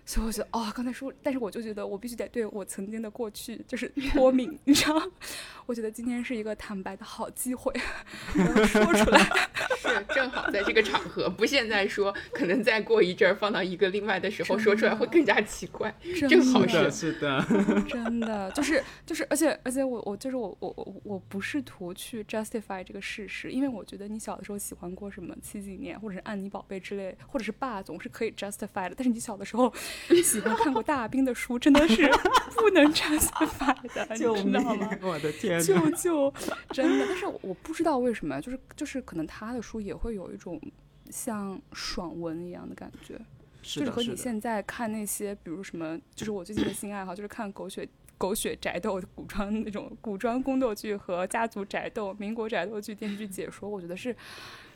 [0.10, 5.00] 所以我觉得，哦，刚才说，但是我就觉得我必须得对我曾经的过去就是 脱敏，你知道？
[5.68, 7.72] 我觉得今天是一个坦白的好机会，
[8.66, 9.20] 说出来。
[9.78, 15.94] 是，正好在这个场合，不现在说，可能再过一阵儿放到一个另外的时候说出来会更加奇怪。
[16.28, 17.46] 正好是是的，
[17.88, 29.72] 真的就是就是，而且而且我我就是我我我我不试图去 justify 这个事实，因为我觉得你小的时候喜欢过什么七几年或者是安妮宝贝之类，或者是霸总是可以 justify 的，但是你小的时候。
[30.24, 32.08] 喜欢看过大兵的书，真的是
[32.56, 33.30] 不能站起
[33.60, 34.90] 来的，你知道吗？
[35.02, 36.34] 我的天，就就
[36.72, 40.60] 真的，但是我不知道为什么，就是就是可能他的书也会有一种
[41.10, 43.20] 像爽文一样的感觉，
[43.62, 47.88] 就是和你现在看那些，比如什么，就是我最近的新爱好，就是看狗血
[48.18, 54.16] 狗血宅斗古装那种古装宫斗剧和家族宅斗、民国宅斗剧电视剧解说，我觉得是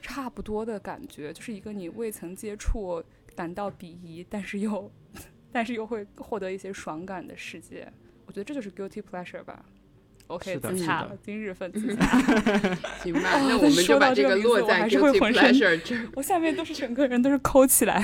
[0.01, 3.03] 差不多的感觉，就是一个你未曾接触。
[3.36, 4.91] 感到鄙夷，但是又，
[5.51, 7.91] 但是又会获得一些爽感的世界，
[8.25, 9.65] 我觉得这就是 guilty pleasure 吧。
[10.27, 12.05] OK，自洽了，今日份 自洽。
[13.03, 15.95] 行吧，那我们就把这个落在 guilty pleasure 这。
[16.15, 18.03] 我下面都是整个人都是抠起来。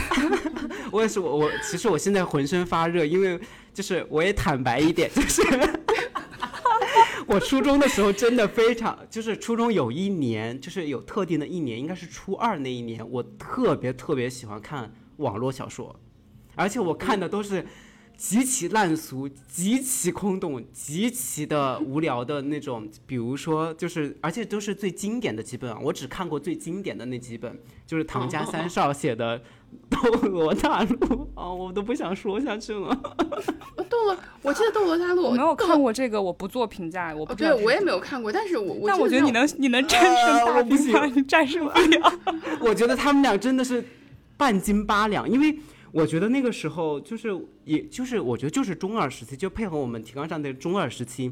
[0.92, 3.40] 我也是，我我其实我现在浑身发热，因为
[3.74, 5.42] 就是我也坦白一点，就是。
[7.26, 15.96] 我初中的时候真的非常，就是初中有一年，就是有特定的一年，应该是初二那一年，我特别特别喜欢看网络小说，
[16.56, 17.66] 而且我看的都是
[18.18, 29.42] 极其烂俗、极其空洞、极其的无聊的那种，比如说就是，而且都是最经典的几本，我只看过最经典的那几本，就是唐家 三少写的。
[29.88, 30.00] 斗
[30.30, 32.90] 罗大陆啊， 我都不想说下去了。
[33.88, 37.16] 斗罗，我记得斗罗大陆，我没有看过这个，我不做评价。
[37.16, 41.06] 我不对，我也没有看过，但是我但我觉得你能，你能战胜大兵吗？
[41.14, 42.20] 你战胜不了。
[42.62, 43.86] 我觉得他们俩真的是
[44.40, 45.60] 半斤八两，因为
[45.92, 47.28] 我觉得那个时候就是，
[47.66, 51.32] 也就是我觉得就是中二时期，就配合我们提纲上的中二时期。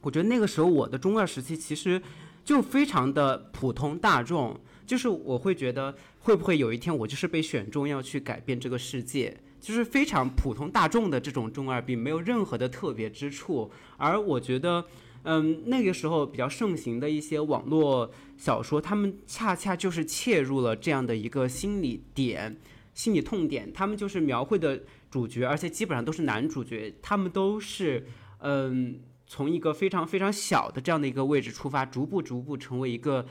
[0.00, 2.00] 我觉得那个时候我的中二时期其实
[2.44, 5.94] 就非常的普通大众，就是我会觉得。
[6.20, 9.34] 会不会有一天我就是被选中要去改变这个世界？
[9.62, 13.70] 就是非常普通大众的这种中二病，没有任何的特别之处。
[13.96, 14.84] 而我觉得，
[15.22, 22.56] 嗯，那个时候比较盛行的一些网络小说，他们恰恰就是切入了这样的一个心理点、
[22.94, 23.70] 心理痛点。
[23.72, 24.80] 他们就是描绘的
[25.10, 28.06] 主角，而且基本上都是男主角，他们都是
[28.38, 33.26] 嗯，从一个非常非常小的这样的一个位置出发，逐步逐步成为一个。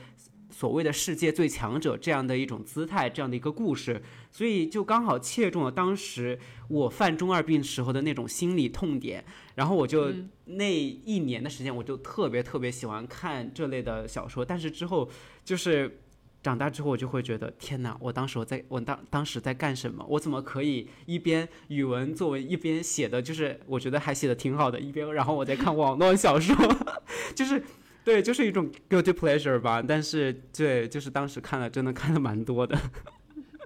[0.58, 4.02] 所谓的世界最强者这样的一种姿态，这样的一个故事，
[4.32, 6.36] 所以就刚好切中了当时
[6.66, 9.24] 我犯中二病时候的那种心理痛点。
[9.54, 10.12] 然后我就
[10.46, 14.44] 那一年的时间，我就特别特别喜欢看这类的小说。
[14.44, 15.08] 但是之后
[15.44, 16.00] 就是
[16.42, 17.96] 长大之后，我就会觉得天哪！
[18.00, 20.04] 我当时我在我当当时在干什么？
[20.08, 26.56] 我怎么可以一边语文作文一边写的，就是我觉得还写的挺好的，一边然后我在看网络小说，
[27.36, 27.62] 就是。
[28.08, 29.84] 对，就是一种 guilty pleasure 吧。
[29.86, 32.74] 但是对，就是当时看了，真的看了蛮多的。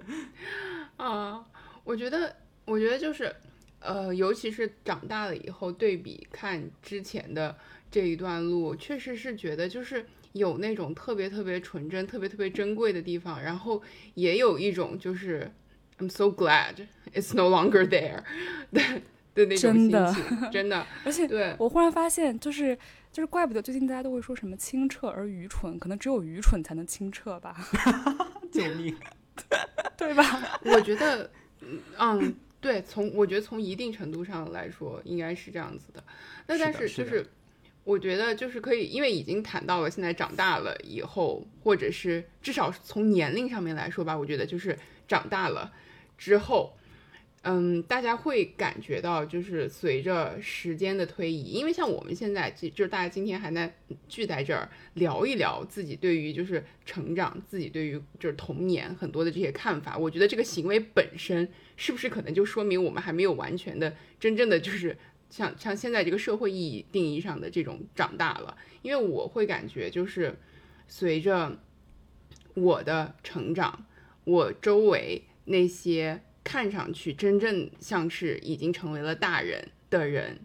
[0.97, 1.41] 啊，
[1.85, 2.35] 我觉得，
[2.65, 3.33] 我觉得就是，
[3.79, 7.55] 呃，尤其是长大了以后对比看之前的
[7.89, 13.81] 这一段路，确实是觉得就是有那种特别特别纯真、特别特别珍贵的地方，然后
[14.15, 15.49] 也有一种就是
[15.99, 16.75] I'm so glad
[17.13, 18.21] it's no longer there
[18.73, 18.81] 的
[19.35, 20.85] 的那种心情，真的。
[21.05, 22.77] 而且，对我忽然发现，就是
[23.13, 27.55] 就是怪不得最近大家都会说什么清澈而愚蠢，可能只有愚蠢才能清澈吧。
[28.51, 28.95] 救命！
[29.95, 30.23] 对吧？
[30.65, 31.29] 我觉得，
[31.99, 36.03] 嗯，对，从我觉得从一定程度上来说，应该是这样子的。
[36.47, 37.23] 那但是就是，
[37.83, 44.75] 我觉得就是可以，因为已经谈到了现在长大了以后，或者是至少从年龄上面来说吧，我觉得就是
[45.07, 45.71] 长大了
[46.17, 46.75] 之后。
[47.45, 53.75] 嗯，大家会感觉到，就是随着时间的推移，因为像我们现在，就就是大家今天还在
[54.07, 59.97] 聚在这儿聊一聊自己对于就是成长，自己对于就是童年很多的这些看法。
[59.97, 64.97] 我觉得这个行为本身是不是可能就说明我们还没有完全的真正的就是
[65.29, 68.55] 像像现在这个社会意义定义上的这种长大了？
[68.83, 70.33] 因为我会感觉就是
[70.87, 71.59] 随着
[72.53, 73.85] 我的成长，
[74.23, 76.21] 我周围那些。
[76.43, 80.39] 看上去真正像是已经成为了大人的人，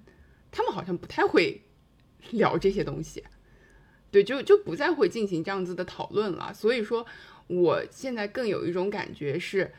[0.51, 1.61] 他们好像不太会
[2.31, 3.25] 聊这些东西，
[4.11, 6.53] 对，就就不再会进行这样子的讨论了。
[6.53, 7.07] 所以说，
[7.47, 9.73] 我现在更有一种感觉是，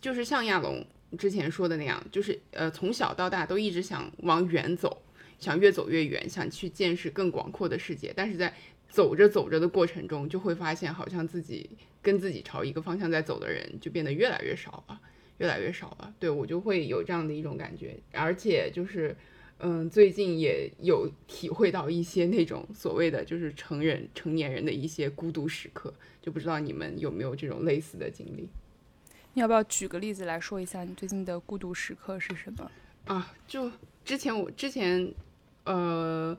[0.00, 0.84] 就是像亚龙
[1.18, 5.02] 之前说的那样，就是呃，从小到大都一直想往远走，
[5.38, 8.12] 想越走越远，想去见识更广阔的世界。
[8.14, 8.54] 但是在
[8.88, 11.70] 走着走着的过程中，就会发现好像自己
[12.02, 15.00] 跟自己朝一个方向在走的人就变得越来越少了。
[15.42, 19.16] 越来越少了，对我就会有这样的一种感觉，而且就是，
[19.58, 28.48] 嗯，最近也有体会到一些那种所谓的就是成人成年人的一些孤独时刻，就不知道你们有没有这种类似的经历？
[29.34, 32.70] 你要不要举个例子来说一下你最近的孤独时刻是什么？
[33.06, 33.68] 啊，就
[34.04, 35.12] 之前我之前，
[35.64, 36.38] 呃。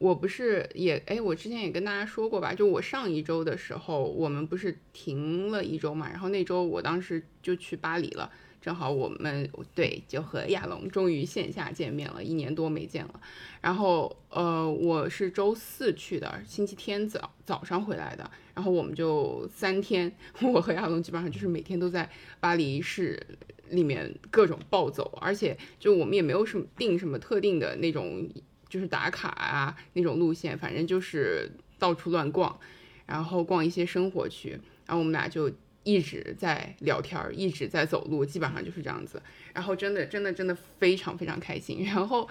[0.00, 8.32] 我不是也哎，我之前也跟大家说过吧，就我上一周的时候，我们不是停了一周嘛，然后那周我当时就去巴黎了，
[8.62, 13.20] 正好我们对就和亚龙终于线下见面了，一年多没见了。
[13.60, 22.08] 然后呃，我是周四去的，星期天早早上回来的，然后我们就三天， 我和亚龙基本上就是每天都在
[22.40, 23.20] 巴黎市
[23.68, 28.26] 里面各种暴走，而且就我们也没有什么定什么特定的那种。
[28.70, 32.58] 就是打卡啊那种路线，反正就是到处乱逛，
[33.04, 34.50] 然后逛一些生活区，
[34.86, 35.52] 然后我们俩就
[35.82, 39.20] 一直在聊天，一直在走路，基本上就是这样子。
[39.52, 41.82] 然后真的真的真的非常非常开心。
[41.92, 42.28] 然后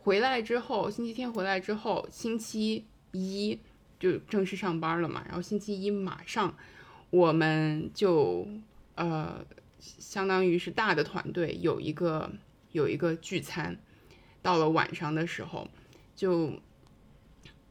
[0.00, 3.56] 回来之后，星期天回来之后，星期一
[4.00, 5.22] 就正式上班了嘛。
[5.26, 6.54] 然后星期一马上
[7.10, 8.48] 我们就
[8.96, 9.46] 呃，
[9.78, 12.28] 相当于是大的团队有一个
[12.72, 13.78] 有一个聚餐。
[14.46, 15.68] 到了晚上的时候，
[16.14, 16.52] 就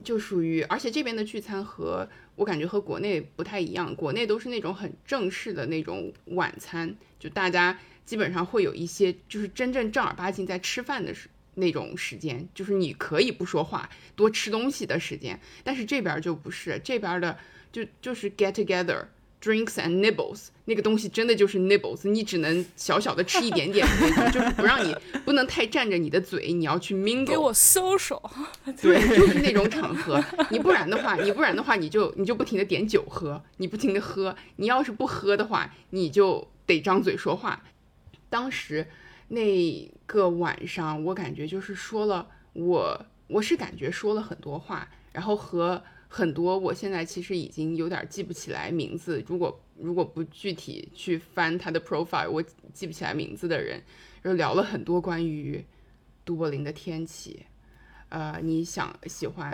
[0.03, 2.05] 就属于，而且这边的聚餐和
[2.35, 15.39] 我感觉和国内不太一样，国内都是那种很正式的那种晚餐，就大家基本上会有一些就是真正正儿八经在吃饭的时那种时间，就是你可以不说话，多吃东西的时间。
[15.63, 17.37] 但是这边就不是，这边的
[17.71, 19.05] 就就是 get together。
[19.45, 23.85] Drinks and nibbles，那个东西真的就是 nibbles，你只能小小的吃一点点，
[24.33, 27.27] 就是不让你不能太占着你的嘴，你要去 mingle。
[27.27, 28.19] 给我 social，
[28.81, 30.19] 对， 就是那种场合，
[30.49, 37.61] 你不然的话，你不然的话，你就你就不停的点酒喝，你不停的喝，你要是不喝的话，你就得张嘴说话。
[38.27, 38.87] 当时
[39.27, 45.83] 那个晚上，我感觉就是说了，我我是感觉说了很多话，然后和。
[46.07, 49.23] 很多，我现在其实已经有点记不起来名字。
[49.27, 52.43] 如果如果不具体去翻他的 profile，我
[52.73, 53.81] 记不起来名字的人，
[54.23, 55.63] 就聊了很多关于
[56.23, 57.45] 都柏林的天气。
[58.09, 59.51] 呃，你想喜欢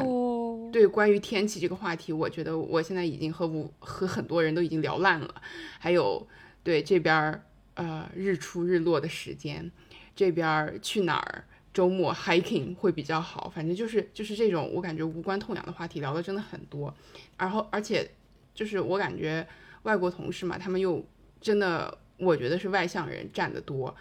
[0.71, 5.41] 对关于天气这个话题，我觉得我现在已经和我和很多人都已经聊烂了。
[5.79, 6.27] 还有
[6.61, 7.43] 对这边儿
[7.73, 9.71] 呃日出日落的时间，
[10.15, 11.45] 这边去哪儿？
[11.73, 16.93] 周末 hiking 会比较好，反正就是就是这种我感觉无关痛痒的话题聊的真的很多，
[17.37, 18.11] 然后而且
[18.53, 19.47] 就是我感觉
[19.83, 21.05] 外国同事嘛，他们又
[21.39, 23.95] 真的我觉得是外向人占的多，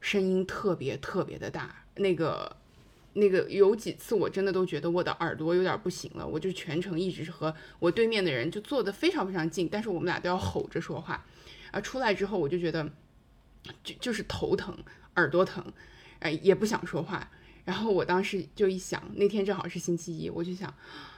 [0.00, 2.56] 声音特别特别的大，那个
[3.12, 11.22] 那个有几次我真的都觉得我的耳朵有点不行了，我就全程一直是和我对面的人就坐的非常非常近，但是我们俩都要吼着说话，
[11.72, 12.88] 啊出来之后我就觉得
[13.84, 14.74] 就就是头疼，
[15.16, 15.62] 耳朵疼。
[16.22, 17.30] 哎，也不想说话，
[17.64, 20.72] 然后我当时就一想，那天正好是星期一，我就想，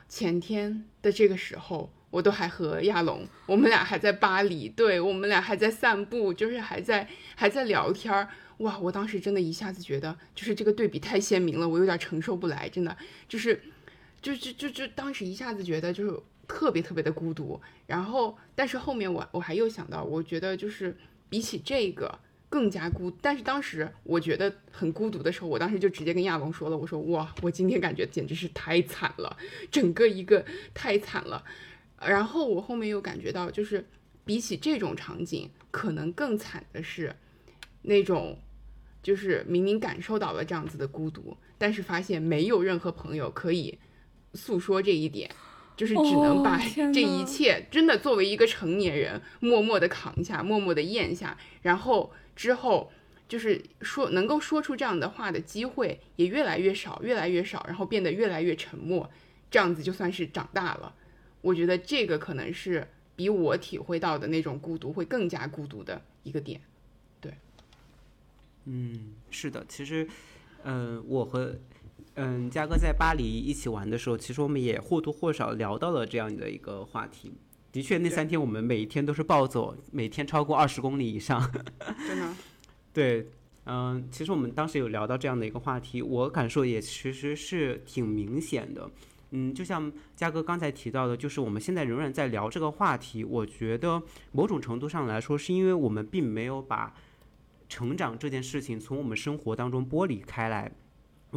[0.08, 8.28] 前天的这个时候，我都还和亚龙，我们俩还在巴黎，对我们俩还在散步，就是还在还在聊天儿。
[8.58, 12.96] 哇，我当时真的一下子觉得，就是这个对比太鲜明了，我有点承受不来，真的，
[13.28, 13.60] 就是，
[14.22, 17.60] 就就就就当时一下子觉得就是特别特别的孤独。
[17.86, 20.96] 然后，但是后面我我还又想到，我觉得就是
[21.28, 22.18] 比起这个。
[22.54, 29.36] 更加孤，但是当时我觉得很孤独的时候，我当时就直接跟亚龙说了，我说哇，我今天感觉简直是太惨了，
[29.72, 31.42] 整个一个太惨了。
[31.98, 33.84] 然后我后面又感觉到，就是
[34.24, 37.16] 比起这种场景，可能更惨的是
[37.82, 38.38] 那种，
[39.02, 43.76] 就是明明感受到了这样子的孤独，但是发现没有任何朋友可以
[44.34, 45.28] 诉说这一点，
[45.76, 46.60] 就是只能把
[46.92, 52.12] 这一切真的作为一个成年人默默的扛下，默默的咽下，然后。
[52.34, 52.90] 之后，
[53.28, 59.10] 就是说能够说出这样的话的机会也越来越少，越来越少，然后变得越来越沉默，
[59.50, 60.94] 这样子就算是长大了。
[61.40, 66.60] 我觉得这个可能是比我体会到的那种孤独会更加孤独的一个点。
[67.20, 67.32] 对，
[68.64, 70.08] 嗯，是的，其实，
[70.64, 71.54] 嗯，我和
[72.14, 77.32] 嗯嘉哥在巴黎一起玩的时候，其实我们也或多或少聊到了这样的一个话题。
[77.74, 81.42] 的确，那三天我们每一天都是暴走，每天超过二十公里以上。
[82.06, 82.32] 真的？
[82.92, 83.28] 对，
[83.66, 88.88] 嗯，其实我们当时有聊到这样的一个话题，我感受也其实是挺明显的。
[89.32, 94.00] 嗯，就像嘉哥刚才提到的，就是我们现在仍然在聊这个话题，我觉得
[94.30, 96.94] 某种程度上来说，是因为我们并没有把
[97.68, 100.70] 成长这件事情从我们生活当中剥离开来。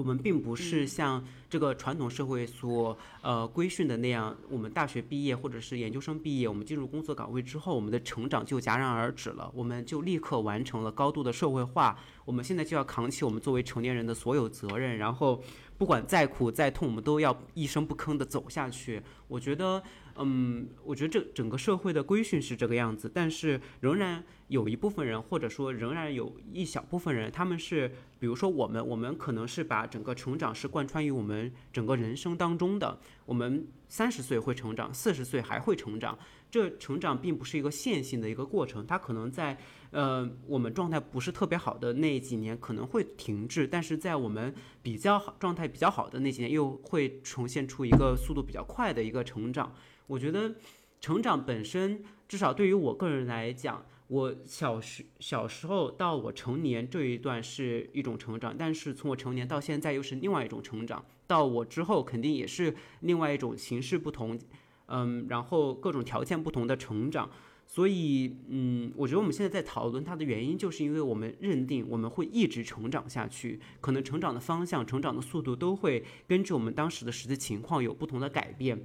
[0.01, 11.97] 我们并不是像这个传统社会所呃规训的那样，我们大学毕业或者是研究生毕业，我们进入工作岗位之后，我们的成长就戛然而止了，我们就立刻完成了高度的社会化。
[12.25, 15.41] 我们现在就要扛起我们作为成年人的所有责任，然后
[15.77, 19.01] 不管再苦再痛，我们都要一声不吭的走下去。
[19.27, 19.81] 我觉得。
[20.19, 32.99] 嗯，我觉得这整个社会的规训是这个样子，但是仍然有一部分人，或者说仍然有一小部分人，他们是，比如说我们，我们可能是把整个成长是贯穿于我们整个人生当中的。
[33.25, 36.17] 我们三十岁会成长，四十岁还会成长，
[36.49, 39.57] 这成长并不是一个线性的一个过程，它可能在
[39.91, 49.73] 呃我们状态不是特别好的那几年可能会停滞，但是在我们比较好状态比较好的那几年又会呈现出一个速度比较快的一个成长。
[50.07, 50.55] 我觉得
[50.99, 64.39] 成长本身，至少对于我个人来讲，我小时小时候到我成年这一段是一种成长，但是从我成年到现在又是另外一种成长，到我之后肯定也是另外一种形式不同，
[64.87, 67.29] 嗯，然后各种条件不同的成长。
[67.69, 78.81] 所以，嗯，我觉得我们现在在讨论它的原因，就是因为我们认定我们会一直成长下去，可能成长的方向、成长的速度都会根据我们当时的实际情况有不同的改变。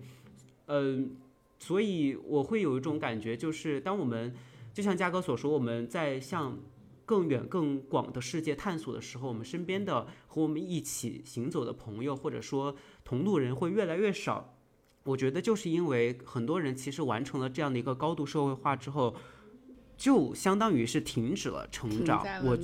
[0.66, 1.16] 嗯，
[1.58, 4.34] 所以我会有一种感觉，就是当我们
[4.72, 6.58] 就像嘉哥所说，我们在向
[7.04, 14.56] 更远、更广的世界探索的时候，我们身边的和我们一起行走的朋友，或者说同路人会越来越少。
[15.04, 19.14] 我觉得就是因为很多人其实完成了这样的一个高度社会化之后，
[19.96, 22.24] 就相当于是停止了成长。
[22.44, 22.56] 我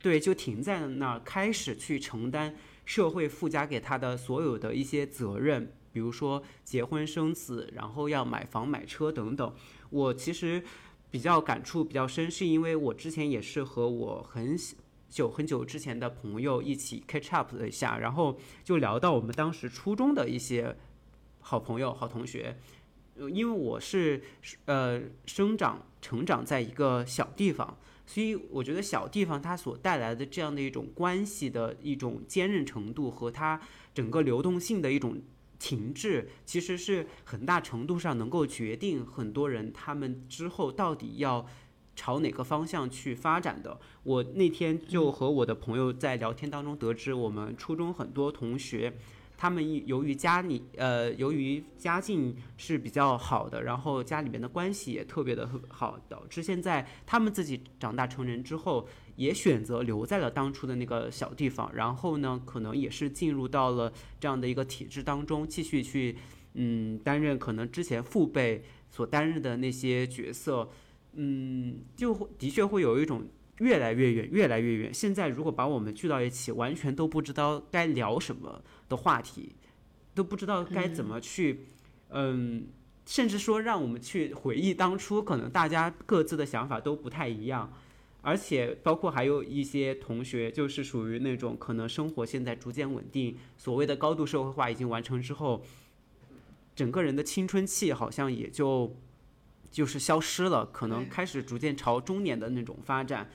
[0.00, 5.72] 对，就停在那儿，开始去承担社会附加给他的所有的一些责任。
[5.94, 9.54] 比如说结婚生子，然后要买房买车等等，
[9.90, 10.60] 我其实
[11.08, 14.58] 比较感触比较深，是因为我之前也是和我很
[15.08, 20.76] 久很久之前的朋友一起 catch up 了一下，然后就聊到我们当时初中的一些
[21.38, 22.58] 好朋友、好同学，
[23.16, 24.20] 因为我是
[24.64, 33.60] 呃生长成长在一个小地方，所以我觉得小地方它所带来的这样的一种关系的一种坚韧程度和它
[33.94, 35.22] 整个流动性的一种。
[35.64, 41.46] 停滞其实是很大程度上能够决定很多人他们之后到底要
[41.96, 43.80] 朝哪个方向去发展的。
[44.02, 48.92] 我那天就和我的朋友在聊天当中得知，我们初中很多同学。
[49.36, 66.16] 他们由于家里呃，由于家境是比较好的，然后家里面的关系也特别的好，导致现在他们自己长大成人之后，也选择留在了当初的那个小地方，然后呢，可能也是进入到了这样的一个体制当中，继续去
[66.54, 70.70] 嗯担任可能之前父辈所担任的那些角色，
[71.14, 73.26] 嗯，就的确会有一种
[73.58, 74.94] 越来越远，越来越远。
[74.94, 78.62] 现在如果把我们聚到一起，完全都不知道该聊什么。
[78.88, 79.54] 的话题
[80.14, 81.66] 都不知道该怎么去，
[82.10, 82.66] 嗯，
[83.06, 87.72] 甚至说让我们去回忆当初，可能大家各自的想法都不太一样，
[88.22, 95.62] 而且包括还有一些同学，就是属于那种可能生活现在逐渐稳定，所谓的高度社会化已经完成之后，
[96.74, 98.96] 整个人的青春期好像也就
[99.70, 103.30] 就是消失了，可能开始逐渐朝中年的那种发展。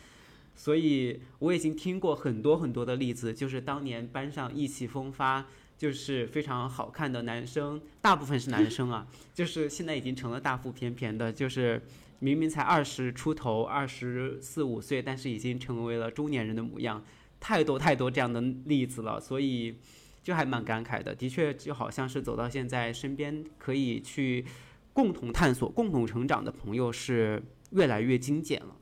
[0.59, 5.45] 所以我已经听过很多很多的例子，就是当年班上意气风发，
[5.77, 11.81] 就是非常好看的男生，大部分是男生啊， 就是现在已经成了大腹便便的，就是
[12.19, 17.01] 明明才二十出头，二十四五岁，但是已经成为了中年人的模样，
[17.39, 19.77] 太多太多这样的例子了，所以
[20.21, 21.15] 就还蛮感慨的。
[21.15, 24.43] 的确，就好像是走到现在，身边可以去
[24.91, 27.41] 共同探索、共同成长的朋友是
[27.71, 28.75] 越来越精简了。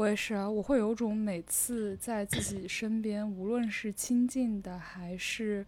[0.00, 5.62] 我也是啊，我会有种每次在自己身边，无论是亲近的还是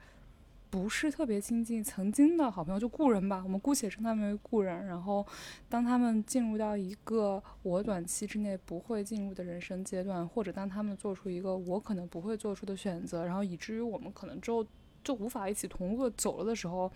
[0.71, 4.87] 不是特别亲近，曾经的好朋友，就故人吧，我们姑且称他们为故人。
[4.87, 5.27] 然后，
[5.69, 14.65] 当他们进入到一个我短期之内不会进入的人生阶段，或者当他们做出一个我可能不会做出的选择，然后以至于我们可能之后
[15.05, 16.91] 就无法一起同路走了的时候，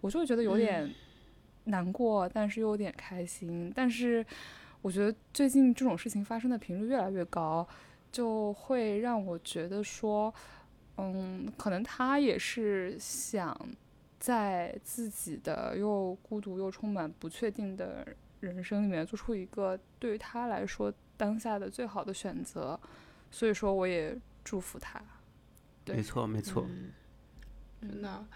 [0.00, 0.90] 我就会觉得有点
[1.64, 4.24] 难过，但是又有点开心，但是。
[4.82, 7.66] 我觉得最近这种事情发生的频率越来越高，
[8.12, 10.32] 就会让我觉得说，
[10.96, 13.56] 嗯，可能他也是想
[14.18, 18.06] 在自己的又孤独又充满不确定的
[18.40, 22.78] 人生里面做出一个对于他来说当下的最好的选择，
[23.30, 25.02] 所以说我也祝福他。
[25.86, 26.66] 没错，没错，
[27.80, 28.26] 真的。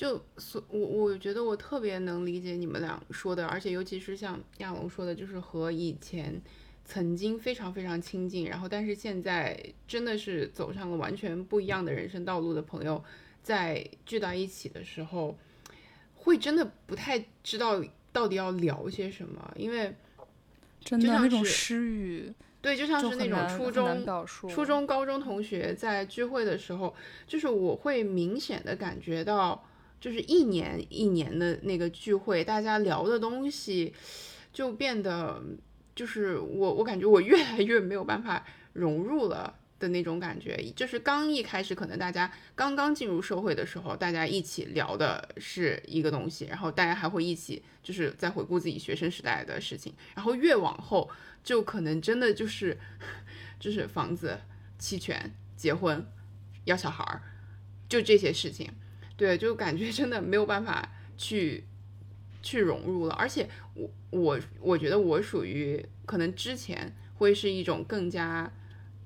[0.00, 6.40] 就所我我觉得我特别能理解你们俩说的，而且尤其是像亚龙说的，就是和以前
[6.86, 13.04] 曾经非常非常亲近，然后但是现在真的是走上了完全不一样的人生道路的朋友，
[13.42, 15.36] 在聚到一起的时候，
[16.14, 19.94] 会真的不太知道到底要聊些什么，因为
[20.82, 22.32] 真的那种失语，
[22.62, 24.06] 对，就像是那种初中
[24.48, 26.94] 初中高中同学在聚会的时候，
[27.26, 29.62] 就是我会明显的感觉到。
[30.00, 33.92] 就是一年一年的那个聚会，大家聊的东西
[34.52, 35.42] 就变得，
[35.94, 40.56] 就是我我感觉我越来越没有办法融入了的那种感觉。
[40.74, 49.92] 就是刚一开始，可能大家刚刚进入社会的时候，大家一起聊的是一个东西，然后大家还会一起就是在回顾自己学生时代的事情。
[50.14, 51.10] 然后越往后，
[51.44, 52.78] 就可能真的就是
[53.58, 54.40] 就是房子、
[54.78, 56.06] 期权、结婚、
[56.64, 57.20] 要小孩儿，
[57.86, 58.70] 就这些事情。
[59.20, 61.62] 对，就感觉真的没有办法去
[62.40, 68.50] 去融入了，而且我我我觉得我属于可能之前会是一种更加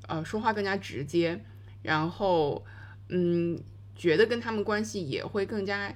[0.06, 1.44] 呃说话更加直接，
[1.82, 2.64] 然后
[3.08, 3.60] 嗯
[3.96, 5.92] 觉得跟他们关系也会更加，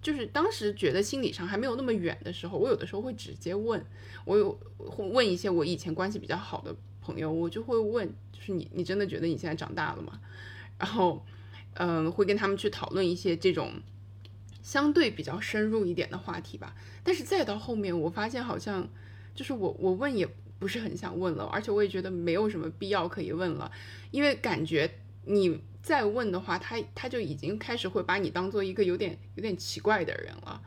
[0.00, 3.84] 就是当时觉得心理上还没有那么远的时候，我有的时候会直接问，
[4.24, 10.18] 我有会问一些我以前关系比较好的朋友，我就会问，就是你你真的觉得你现在长大了吗？
[10.78, 11.22] 然后。
[11.78, 13.72] 嗯，会跟他们去讨论一些这种
[14.62, 16.74] 相对比较深入一点的话题吧。
[17.02, 18.88] 但是再到后面，我发现好像
[19.34, 23.70] 就是我我问也不是很想问了，而且我也觉得没有什么必要可以问了，
[24.10, 24.90] 因为感觉
[25.24, 30.60] 你再问的话，他他就已经开始会把你当做一个有点有点奇怪的人了。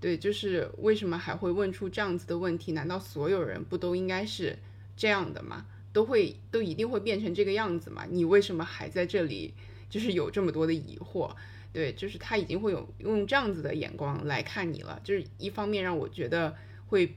[0.00, 2.72] 对，就是为什么还会问出这样子的问题？
[2.72, 4.58] 难道所有人不都应该是
[4.96, 5.64] 这样的吗？
[5.94, 8.04] 都会都一定会变成这个样子吗？
[8.10, 9.54] 你为什么还在这里？
[9.88, 11.34] 就是有这么多的疑惑，
[11.72, 16.56] 对，就是他已经会有用这样子的眼光来看你了，就是一方面让我觉得
[16.86, 17.14] 会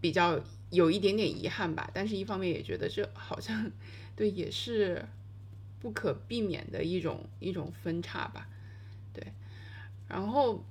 [0.00, 0.40] 比较
[0.70, 3.70] 有一点点遗憾吧，但是一方面也觉得这好像
[4.14, 5.04] 对也是
[5.80, 8.48] 不可避免的一种一种分叉吧，
[9.12, 9.24] 对，
[10.08, 10.64] 然后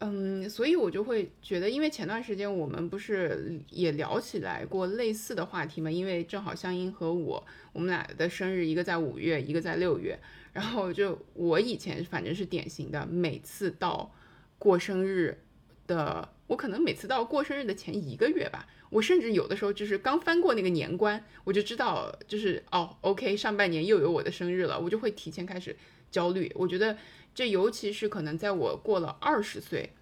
[0.00, 7.42] 嗯，所以我就会觉得，因为前段时间我们不是也聊起来过类似的话题嘛，因为正好香音和我
[7.72, 10.18] 我们俩的生日一个在五月，一个在六月。
[10.54, 14.10] 然后就我以前反正是典型的，每次到
[14.56, 15.42] 过生日
[15.86, 25.76] 的，我可能每次到过生日的前一个月吧，我甚至有的时候就是刚翻过那个年关，我就知道就是哦，OK，上半年又有我的生日了，我就会提前开始
[26.10, 26.50] 焦虑。
[26.54, 26.96] 我觉得
[27.34, 29.92] 这尤其是可能在我过了二十岁，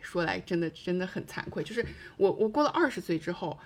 [0.00, 1.84] 说来真的真的很惭愧，就是
[2.16, 3.58] 我我过了二十岁之后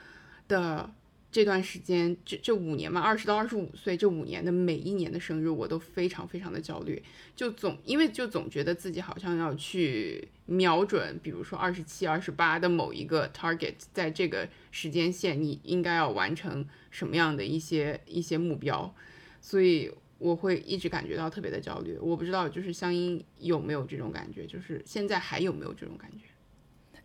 [0.49, 0.93] 的。
[1.35, 7.03] 这段时间，这这五年嘛，二十到二十五岁这五年的每一年的生日，我都非常非常的焦虑，
[7.35, 18.95] 就总因为就总觉得自己好像要去瞄准，比如说二十七、二十八的某一个 target，在这个时间线，你应该要完成什么样的一些一些目标，
[19.41, 21.99] 所以我会一直感觉到特别的焦虑。
[22.01, 26.27] 我不知道就是香音有没有这种感觉，就是现在还有没有这种感觉？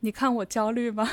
[0.01, 1.09] 你看我焦虑吗？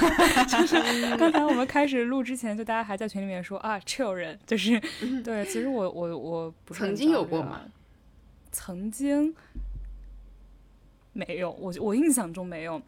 [0.48, 4.80] 就是刚才我们开始录之前，就大家还在群里面说啊，chill 人，就是
[5.22, 5.44] 对。
[5.44, 7.60] 其实我我我不是曾经有过吗？
[8.52, 9.34] 曾经
[11.12, 12.80] 没有，我我印象中没有。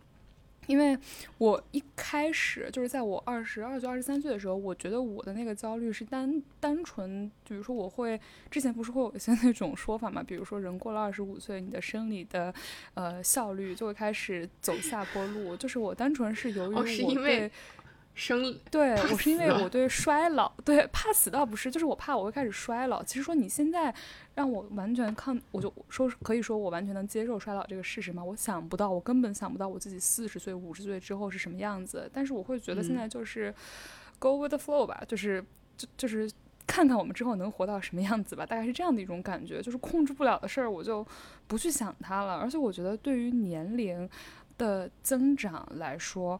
[0.67, 0.97] 因为
[1.39, 12.55] 我一开始就是在我二十二岁、二十三岁的时候，我觉得我的那个焦虑是单单纯，比如说我会之前不是会有一些那种说法嘛，比如说人过了二十五岁，你的生理的
[12.95, 17.51] 呃效率就会开始走下坡路，就是我单纯是由于我对。
[18.15, 23.03] 生对我是因为我对衰老对怕死倒不是，就是我怕我会开始衰老。
[23.03, 23.93] 其实说你现在
[24.35, 28.23] 让我完全抗，我就说可以说我完全能接受衰老这个事实吗？
[28.23, 32.09] 我想不到，我根本想不到我自己四十岁、五十岁之后是什么样子。
[32.13, 33.53] 但是我会觉得现在就是
[34.19, 35.43] go with the flow 吧，就是
[35.79, 36.31] 就就是
[36.67, 39.63] 看看我们之后能活到什么样子吧，大概是这样的一种感觉。
[39.63, 41.07] 就是控制不了的事儿，我就
[41.47, 42.35] 不去想它了。
[42.35, 44.07] 而且我觉得对于年龄
[44.59, 46.39] 的增长来说，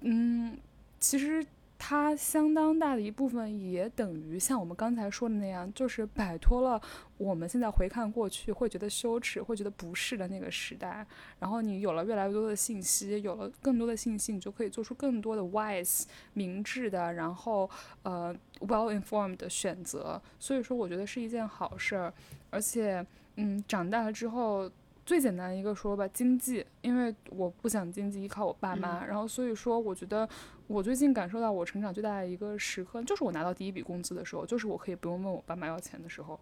[0.00, 0.56] 嗯。
[1.00, 1.44] 其实
[1.78, 6.80] 它相当大的一部分也等于像我们刚才说的那样，就是摆脱了
[7.16, 11.06] 我们现在回看过去会觉得羞耻、会觉得不适的那个时代。
[11.38, 17.70] 然后你有了越来越多的信息，有了更多的信息，你就可以做出更多的 wise、明智的，然后
[18.02, 20.20] 呃 well informed 的选择。
[20.40, 22.12] 所以说，我觉得是一件好事儿。
[22.50, 24.70] 而且，嗯，长大了之后。
[25.06, 30.28] 最简单的一个说吧，经济，因为我不想经济依靠我爸妈，然后所以说，我觉得
[30.68, 36.38] 我最近感受到我成长最大的一个时刻，就是我拿到第一笔工资的时候，就是我可以不用问我爸妈要钱的时候，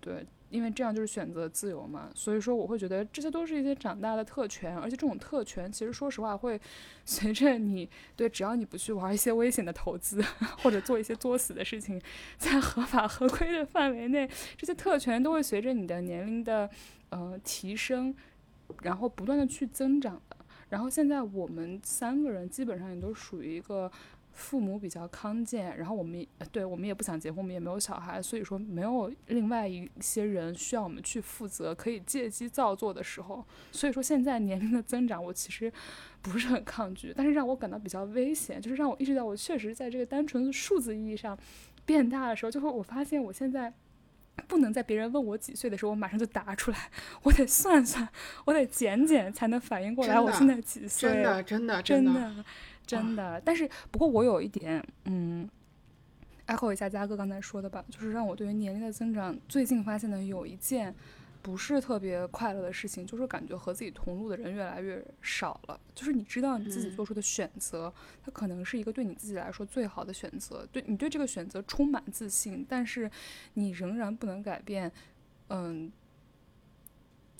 [0.00, 6.60] 对，因为这样就是选择自由嘛，所以说我会觉得这些都是一些长大的特权，而且这种特权其实说实话会
[7.04, 10.22] 随着你对，只要你不去玩一些危险的投资
[10.58, 12.00] 或者做一些作死的事情，
[12.38, 16.70] 在合法合规的范围内，这些特权都会随着你的年龄的。
[17.12, 18.14] 呃，提升，
[18.80, 20.36] 然后不断的去增长的。
[20.72, 23.92] 然后现在我们三个人基本上也都属于一个
[24.32, 33.44] 父母比较康健，然后我们对我们也不想结婚，我们也没有小孩，所以说没有另外一些人需要我们去负责，可以借机造作的时候。
[33.70, 35.70] 所以说现在年龄的增长，我其实
[36.22, 41.38] 不是很抗拒，但是让我感到比较危险，就是让我意识到我确实在这个单纯的数字意义上
[41.84, 43.70] 变大的时候，就会我发现我现在。
[44.48, 46.90] 不能在别人问我几岁的时候，我马上就答出来，
[47.22, 48.06] 我得算算，
[48.44, 51.10] 我得减减，才能反应过来我现在几岁。
[51.10, 52.44] 真的，真的，真的，
[52.86, 53.42] 真的。
[53.44, 55.48] 但是，不过我有一点，嗯
[56.46, 60.94] ，echo 一下嘉哥刚才说的吧，就是让我对于年龄的增长，最近发现的有一件。
[61.42, 65.78] 不是特别快乐的事情，就是感觉和自己同路的人越来越少了。
[65.94, 67.92] 就是你知道你自己做出的选择，
[68.24, 73.10] 它可能是一个对你自己来说最好的选择，对你对这个选择充满自信，但是
[73.54, 74.90] 你仍然不能改变，
[75.48, 75.92] 嗯。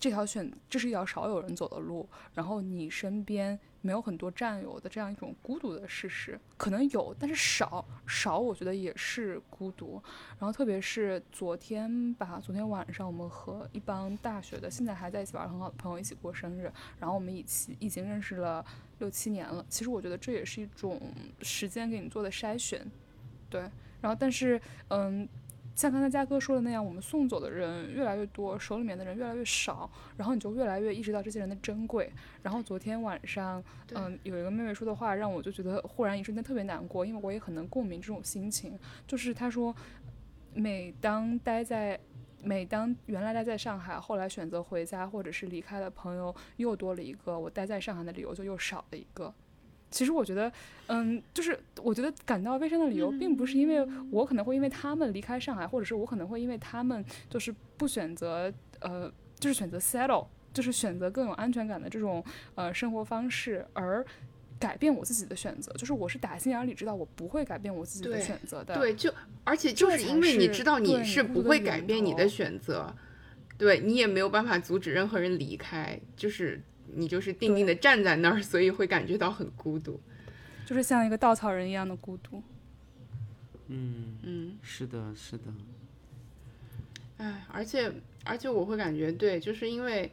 [0.00, 10.02] 这条选这是一条少有人走的路，然后你身边没有很多战友的这样一种孤独的事实，可能有，但是少少，我觉得也是孤独。
[10.38, 18.64] 然后特别是昨天吧，昨天晚上我们和一帮大学的现在还在一起玩很好的朋友一起过生日，然后我们一起已经认识了
[19.00, 19.66] 六七年了。
[19.68, 21.00] 其实我觉得这也是一种
[21.42, 22.90] 时间给你做的筛选，
[23.50, 23.60] 对。
[24.00, 25.28] 然后但是嗯。
[25.74, 32.12] 像刚才嘉哥说的那样，我们送走的人越来越多，手里面的人越来越少，然后你就越来越意识到这些人的珍贵。
[32.42, 33.62] 然后昨天晚上，
[33.94, 38.78] 嗯，有一个妹妹说的话，让我就觉得忽然一瞬间特别难过，因为我也很能共鸣这种心情。
[39.06, 39.74] 就是她说，
[40.52, 41.98] 每当待在，
[42.42, 49.32] 每当原来待在上海，后来选择回家或者是离开的朋友又多了一个，我待在上海的理由就又少了一个。
[49.92, 50.50] 其实我觉得，
[50.88, 62.24] 嗯，就是我觉得感到悲伤的理由，并不是因为我可能会因为他们离开上海，或者是我可能会因为他们就是不选择，呃，就是选择 settle，就是选择更有安全感的这种
[62.54, 64.04] 呃生活方式而
[64.58, 65.70] 改变我自己的选择。
[65.74, 68.74] 就是我是打心眼里知道我不会改变我自己的选择的。
[68.74, 69.12] 对，就
[69.44, 72.94] 而且就是因为你知道你是不会改变你的选择，
[73.58, 76.62] 对你也没有办法阻止任何人离开，就是。
[76.94, 80.00] 你就是定定的站在那儿，所以会感觉到很孤独，
[80.66, 82.42] 就是像一个稻草人一样的孤独。
[83.68, 85.44] 嗯嗯，是的，是的。
[87.16, 87.90] 哎，而且
[88.24, 90.10] 而且我会感觉，对，就是因为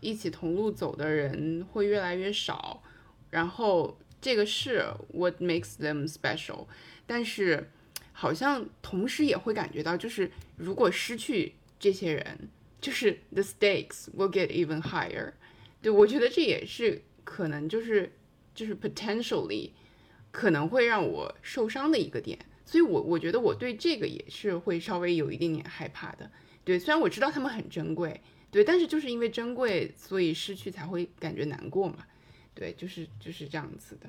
[0.00, 2.82] 一起同路走的人会越来越少，
[3.30, 6.66] 然后这个是 what makes them special，
[7.06, 7.68] 但是
[8.12, 12.48] 好像同时也会感觉到，就是如果失去这些人，
[12.80, 15.32] 就是 the stakes will get even higher。
[15.84, 18.10] 对，我觉得这也是可能就是
[18.54, 19.68] 就是 potentially
[20.30, 26.30] 可能会让我受伤的一个点，所以我我觉得我对这个也是会稍微有一点点害怕的。
[26.64, 28.18] 对，虽然我知道他们很珍贵，
[28.50, 31.98] 对，但是就是因为珍贵，所以失去才会感觉难过嘛。
[32.54, 34.08] 对，就是就是这样子的。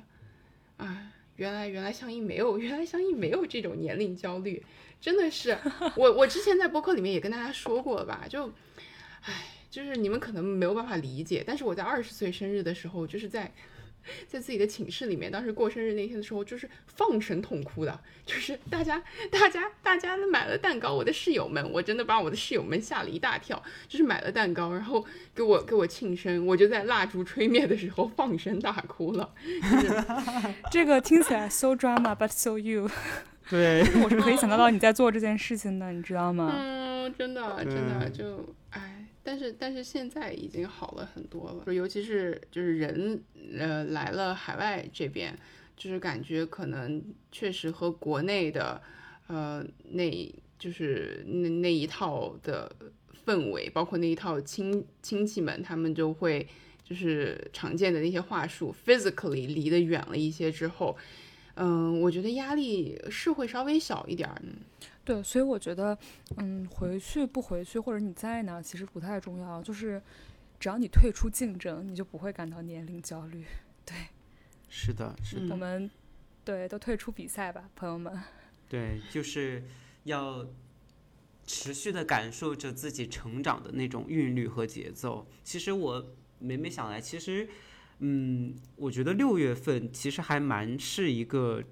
[0.78, 4.64] 啊，原来原来相应没有，原来相应没有这种年龄焦虑，
[4.98, 5.58] 真的是
[5.94, 8.50] 我我之前在播客里面也跟大家说过吧，就，
[9.20, 13.52] 唉，就是你们可能没有办法理解，但是我在二十岁生日的时候，就是在。
[14.28, 19.02] 在自己的寝室里面，当时过生日那天的时候，就是放声痛哭的，就是大家、
[19.32, 25.04] 大家、大家买了蛋糕，我的室友们，我真的把我的室友们吓了一大跳，就是买了蛋糕，然后
[25.34, 29.28] 给我给我庆生，我就在蜡烛吹灭的时候放声大哭了。
[30.70, 32.88] 这个听起来 so drama but so you，
[33.50, 36.54] 对，我是可以想得到你在做这件事情的，你知道吗？
[36.56, 38.92] 嗯，真的真的就哎。
[39.26, 43.20] 但是但是现在已经好了很多了，尤其是就是人
[43.58, 45.36] 呃来了海外这边，
[45.76, 47.02] 就是感觉可能
[47.32, 48.80] 确实和国内的
[49.26, 52.70] 呃那就是那那一套的
[53.26, 56.46] 氛围，包括那一套亲亲戚们，他们就会
[56.84, 60.96] 就是常见的那些话术，physically 离得远了一些之后，
[61.56, 64.42] 嗯，我觉得压力是会稍微小一点儿。
[65.04, 65.96] 对，所以我觉得，
[66.38, 69.62] 嗯，回去不回去，或者你在哪，其实不太重要。
[69.62, 70.02] 就是
[70.58, 73.44] 只要你退出竞争，你就不会感到年龄焦虑。
[73.84, 73.94] 对，
[74.68, 75.54] 是的，是的。
[75.54, 75.90] 我们
[76.44, 78.20] 对都退出比赛吧，朋友们。
[78.68, 79.62] 对，就是
[80.04, 80.44] 要
[81.46, 85.26] 持续的感受着自己成长的那种韵律和节奏。
[85.44, 86.04] 其实我
[86.40, 87.48] 每每想来，其实，
[87.98, 91.62] 嗯，我觉得六月份其实还蛮是一个。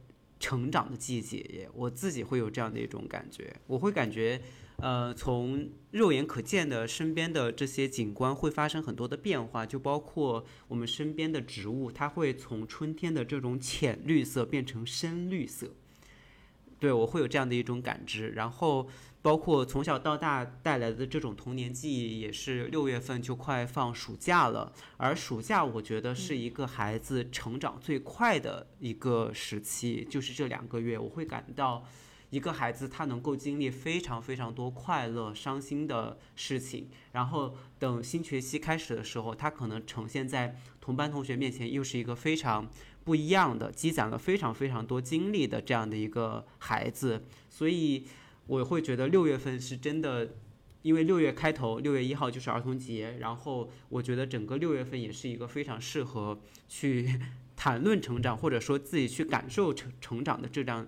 [0.40, 4.42] 成长的季节，我自己会有这样的一种感觉，我会感觉，
[4.76, 15.70] 呃，从肉眼可见的身边的这些景观会发生很多的变化，就包括我们身边的植物，它会从春天的这种浅绿色变成深绿色，
[16.78, 18.90] 对我会有这样的一种感知，然后。
[19.24, 24.70] 包括从小到大带来的这种童年记忆，也是六月份就快放暑假了。
[24.98, 31.86] 而暑假，我觉得是一个孩子成长最快的一个时期，就是这两个月，我会感到
[32.28, 36.90] 一个孩子他能够经历非常非常多快乐、伤心的事情。
[37.12, 42.68] 然后等新学期开始的时候，他可能呈现在同班同学面前，又是一个非常
[43.04, 47.24] 不一样的、积攒了非常非常多经历的这样的一个孩子。
[47.48, 48.04] 所以。
[48.46, 50.34] 我会觉得六月份是真的，
[50.82, 56.38] 因为六月开头，六月一号就是儿童节，然后我觉得整个六月份也是一个非常适合
[56.68, 57.18] 去
[57.56, 60.86] 谈论成长，或者说自己去感受成成长的这样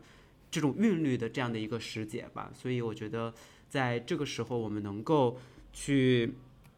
[0.50, 2.50] 这种韵律的这样的一个时节吧。
[2.54, 3.32] 所以我觉得
[3.68, 5.38] 在这个时候，我们能够
[5.72, 6.34] 去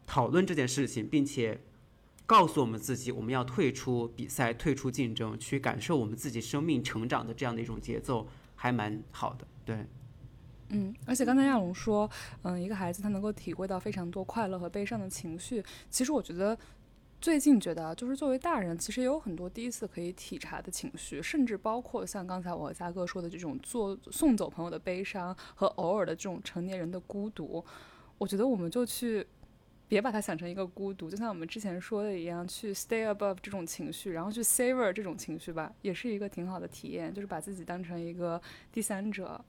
[0.07, 1.61] 讨论这件事情，并且
[2.24, 9.85] 告诉我们自己，我们要退出比赛，退出竞争，去感受我们自己生命成长的这样的一种节奏，还蛮好的，对。
[10.71, 12.09] 嗯，而且刚才亚龙说，
[12.43, 15.64] 嗯，一个孩子他能够体会到非常多快乐和悲伤的情绪。
[15.89, 16.57] 其实我觉得，
[17.21, 27.64] 最近觉得就是作为大人，其实也有很多第一次可以体察的情绪，甚至包括像刚才我和嘉哥说的这种做送走朋友的悲伤和偶尔的这种成年人的孤独。
[28.19, 29.27] 我觉得我们就去
[29.89, 38.39] 别把它想成一个孤独，就像我们之前说的一样，去 stay above 这种情绪，然后去 savor 这种情绪吧，也是一个挺好的体验，就是把自己当成一个
[38.71, 39.43] 第三者。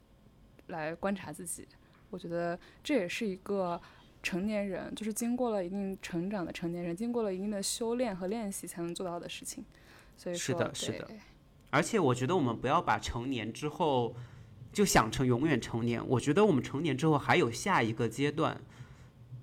[0.70, 1.68] 来观察自己，
[2.10, 3.80] 我觉得这也是一个
[4.24, 9.64] 成年人，就是经过了一定成长的成年人，经过了一定的修炼和练习才能做到的事情。
[10.18, 11.08] 所以是的，是的。
[11.70, 14.16] 而且我觉得我们不要把成年之后
[14.74, 18.60] 就想成永远成年，我觉得我们成年之后还有下一个阶段。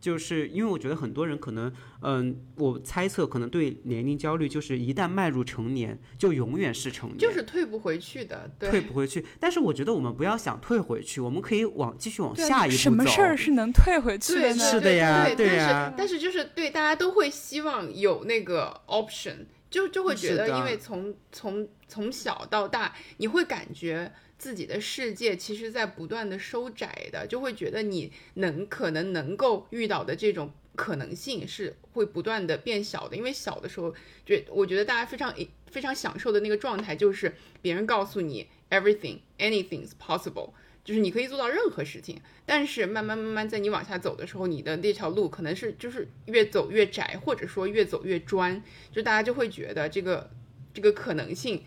[0.00, 9.24] 就是因为我觉得很多人可能，嗯，我猜测可能对年龄焦虑，就是一旦迈入成年，就永远是成年，就是退不回去的，对退不回去。
[9.40, 12.82] 但是我觉得我们不要想退回去，我们可以往继续往下一步走。
[12.82, 14.70] 什么事儿是能退回去的呢？
[14.70, 15.92] 是的呀，对呀。
[15.96, 24.12] 但是就是对大家都会希望有那个 option，就就会觉得，因为从从从小到大，你会感觉。
[24.38, 33.16] 自己的世界其实在不断的收窄的，就会觉得你能可能能够遇到的这种可能性是会不断的变小的。
[33.16, 33.94] 因为小的时候，
[34.26, 35.34] 就我觉得大家非常
[35.70, 40.50] 非常享受的那个状态，就是别人告诉你 everything anything is possible，
[40.84, 42.20] 就是你可以做到任何事情。
[42.44, 48.62] 但是慢慢慢慢在你往下走的时候，你的那条路可能是就是越走越窄，或者说越走越专，
[48.92, 50.30] 就大家就会觉得这个
[50.74, 51.64] 这个可能性。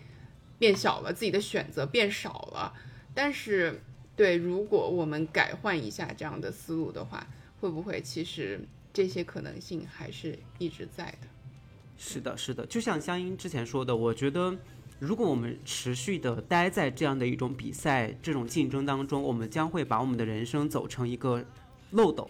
[0.59, 2.71] 变小了，自己的选择变少了，
[3.15, 3.81] 但是，
[4.15, 7.25] 对，如果我们改换一下这样的思路的话，
[7.59, 8.59] 会不会其实
[8.93, 11.27] 这些可能性还是一直在的？
[11.97, 14.55] 是的，是的，就像香音之前说的，我觉得，
[14.99, 21.43] 如果我们持续的待在这样的一种比赛、这种竞争当中，我们将会把我们的人生走成一个
[21.91, 22.29] 漏斗，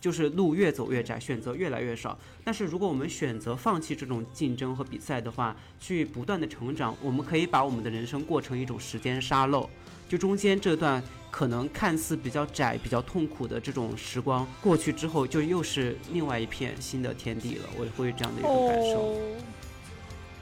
[0.00, 2.18] 就是路越走越窄，选择越来越少。
[2.42, 9.68] 但是如果我们选择放弃这种竞争和比赛的话，去不断的成长，我们可以把我们的人生过成一种时间沙漏，
[10.08, 17.68] 就中间这段可能看似比较窄、比较痛苦的这种时光过去之后，就又是另外一片新的天地了。
[17.78, 19.14] 我会有这样的一个感受。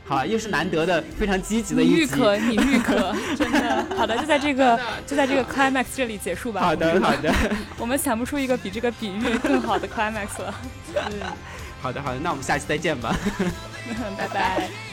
[0.09, 1.93] 好了，又是难得的非常积极的一集。
[1.95, 3.87] 你愈可，你愈可， 真的。
[3.95, 6.63] 好的，就在这个就在这个 climax 这里结束吧。
[6.63, 7.31] 好的，好的，
[7.77, 10.55] 我们想不出一个比这个比喻更好的 climax 了。
[10.95, 11.03] 嗯，
[11.83, 13.15] 好的，好的，那我们下期再见吧。
[14.17, 14.88] 拜拜。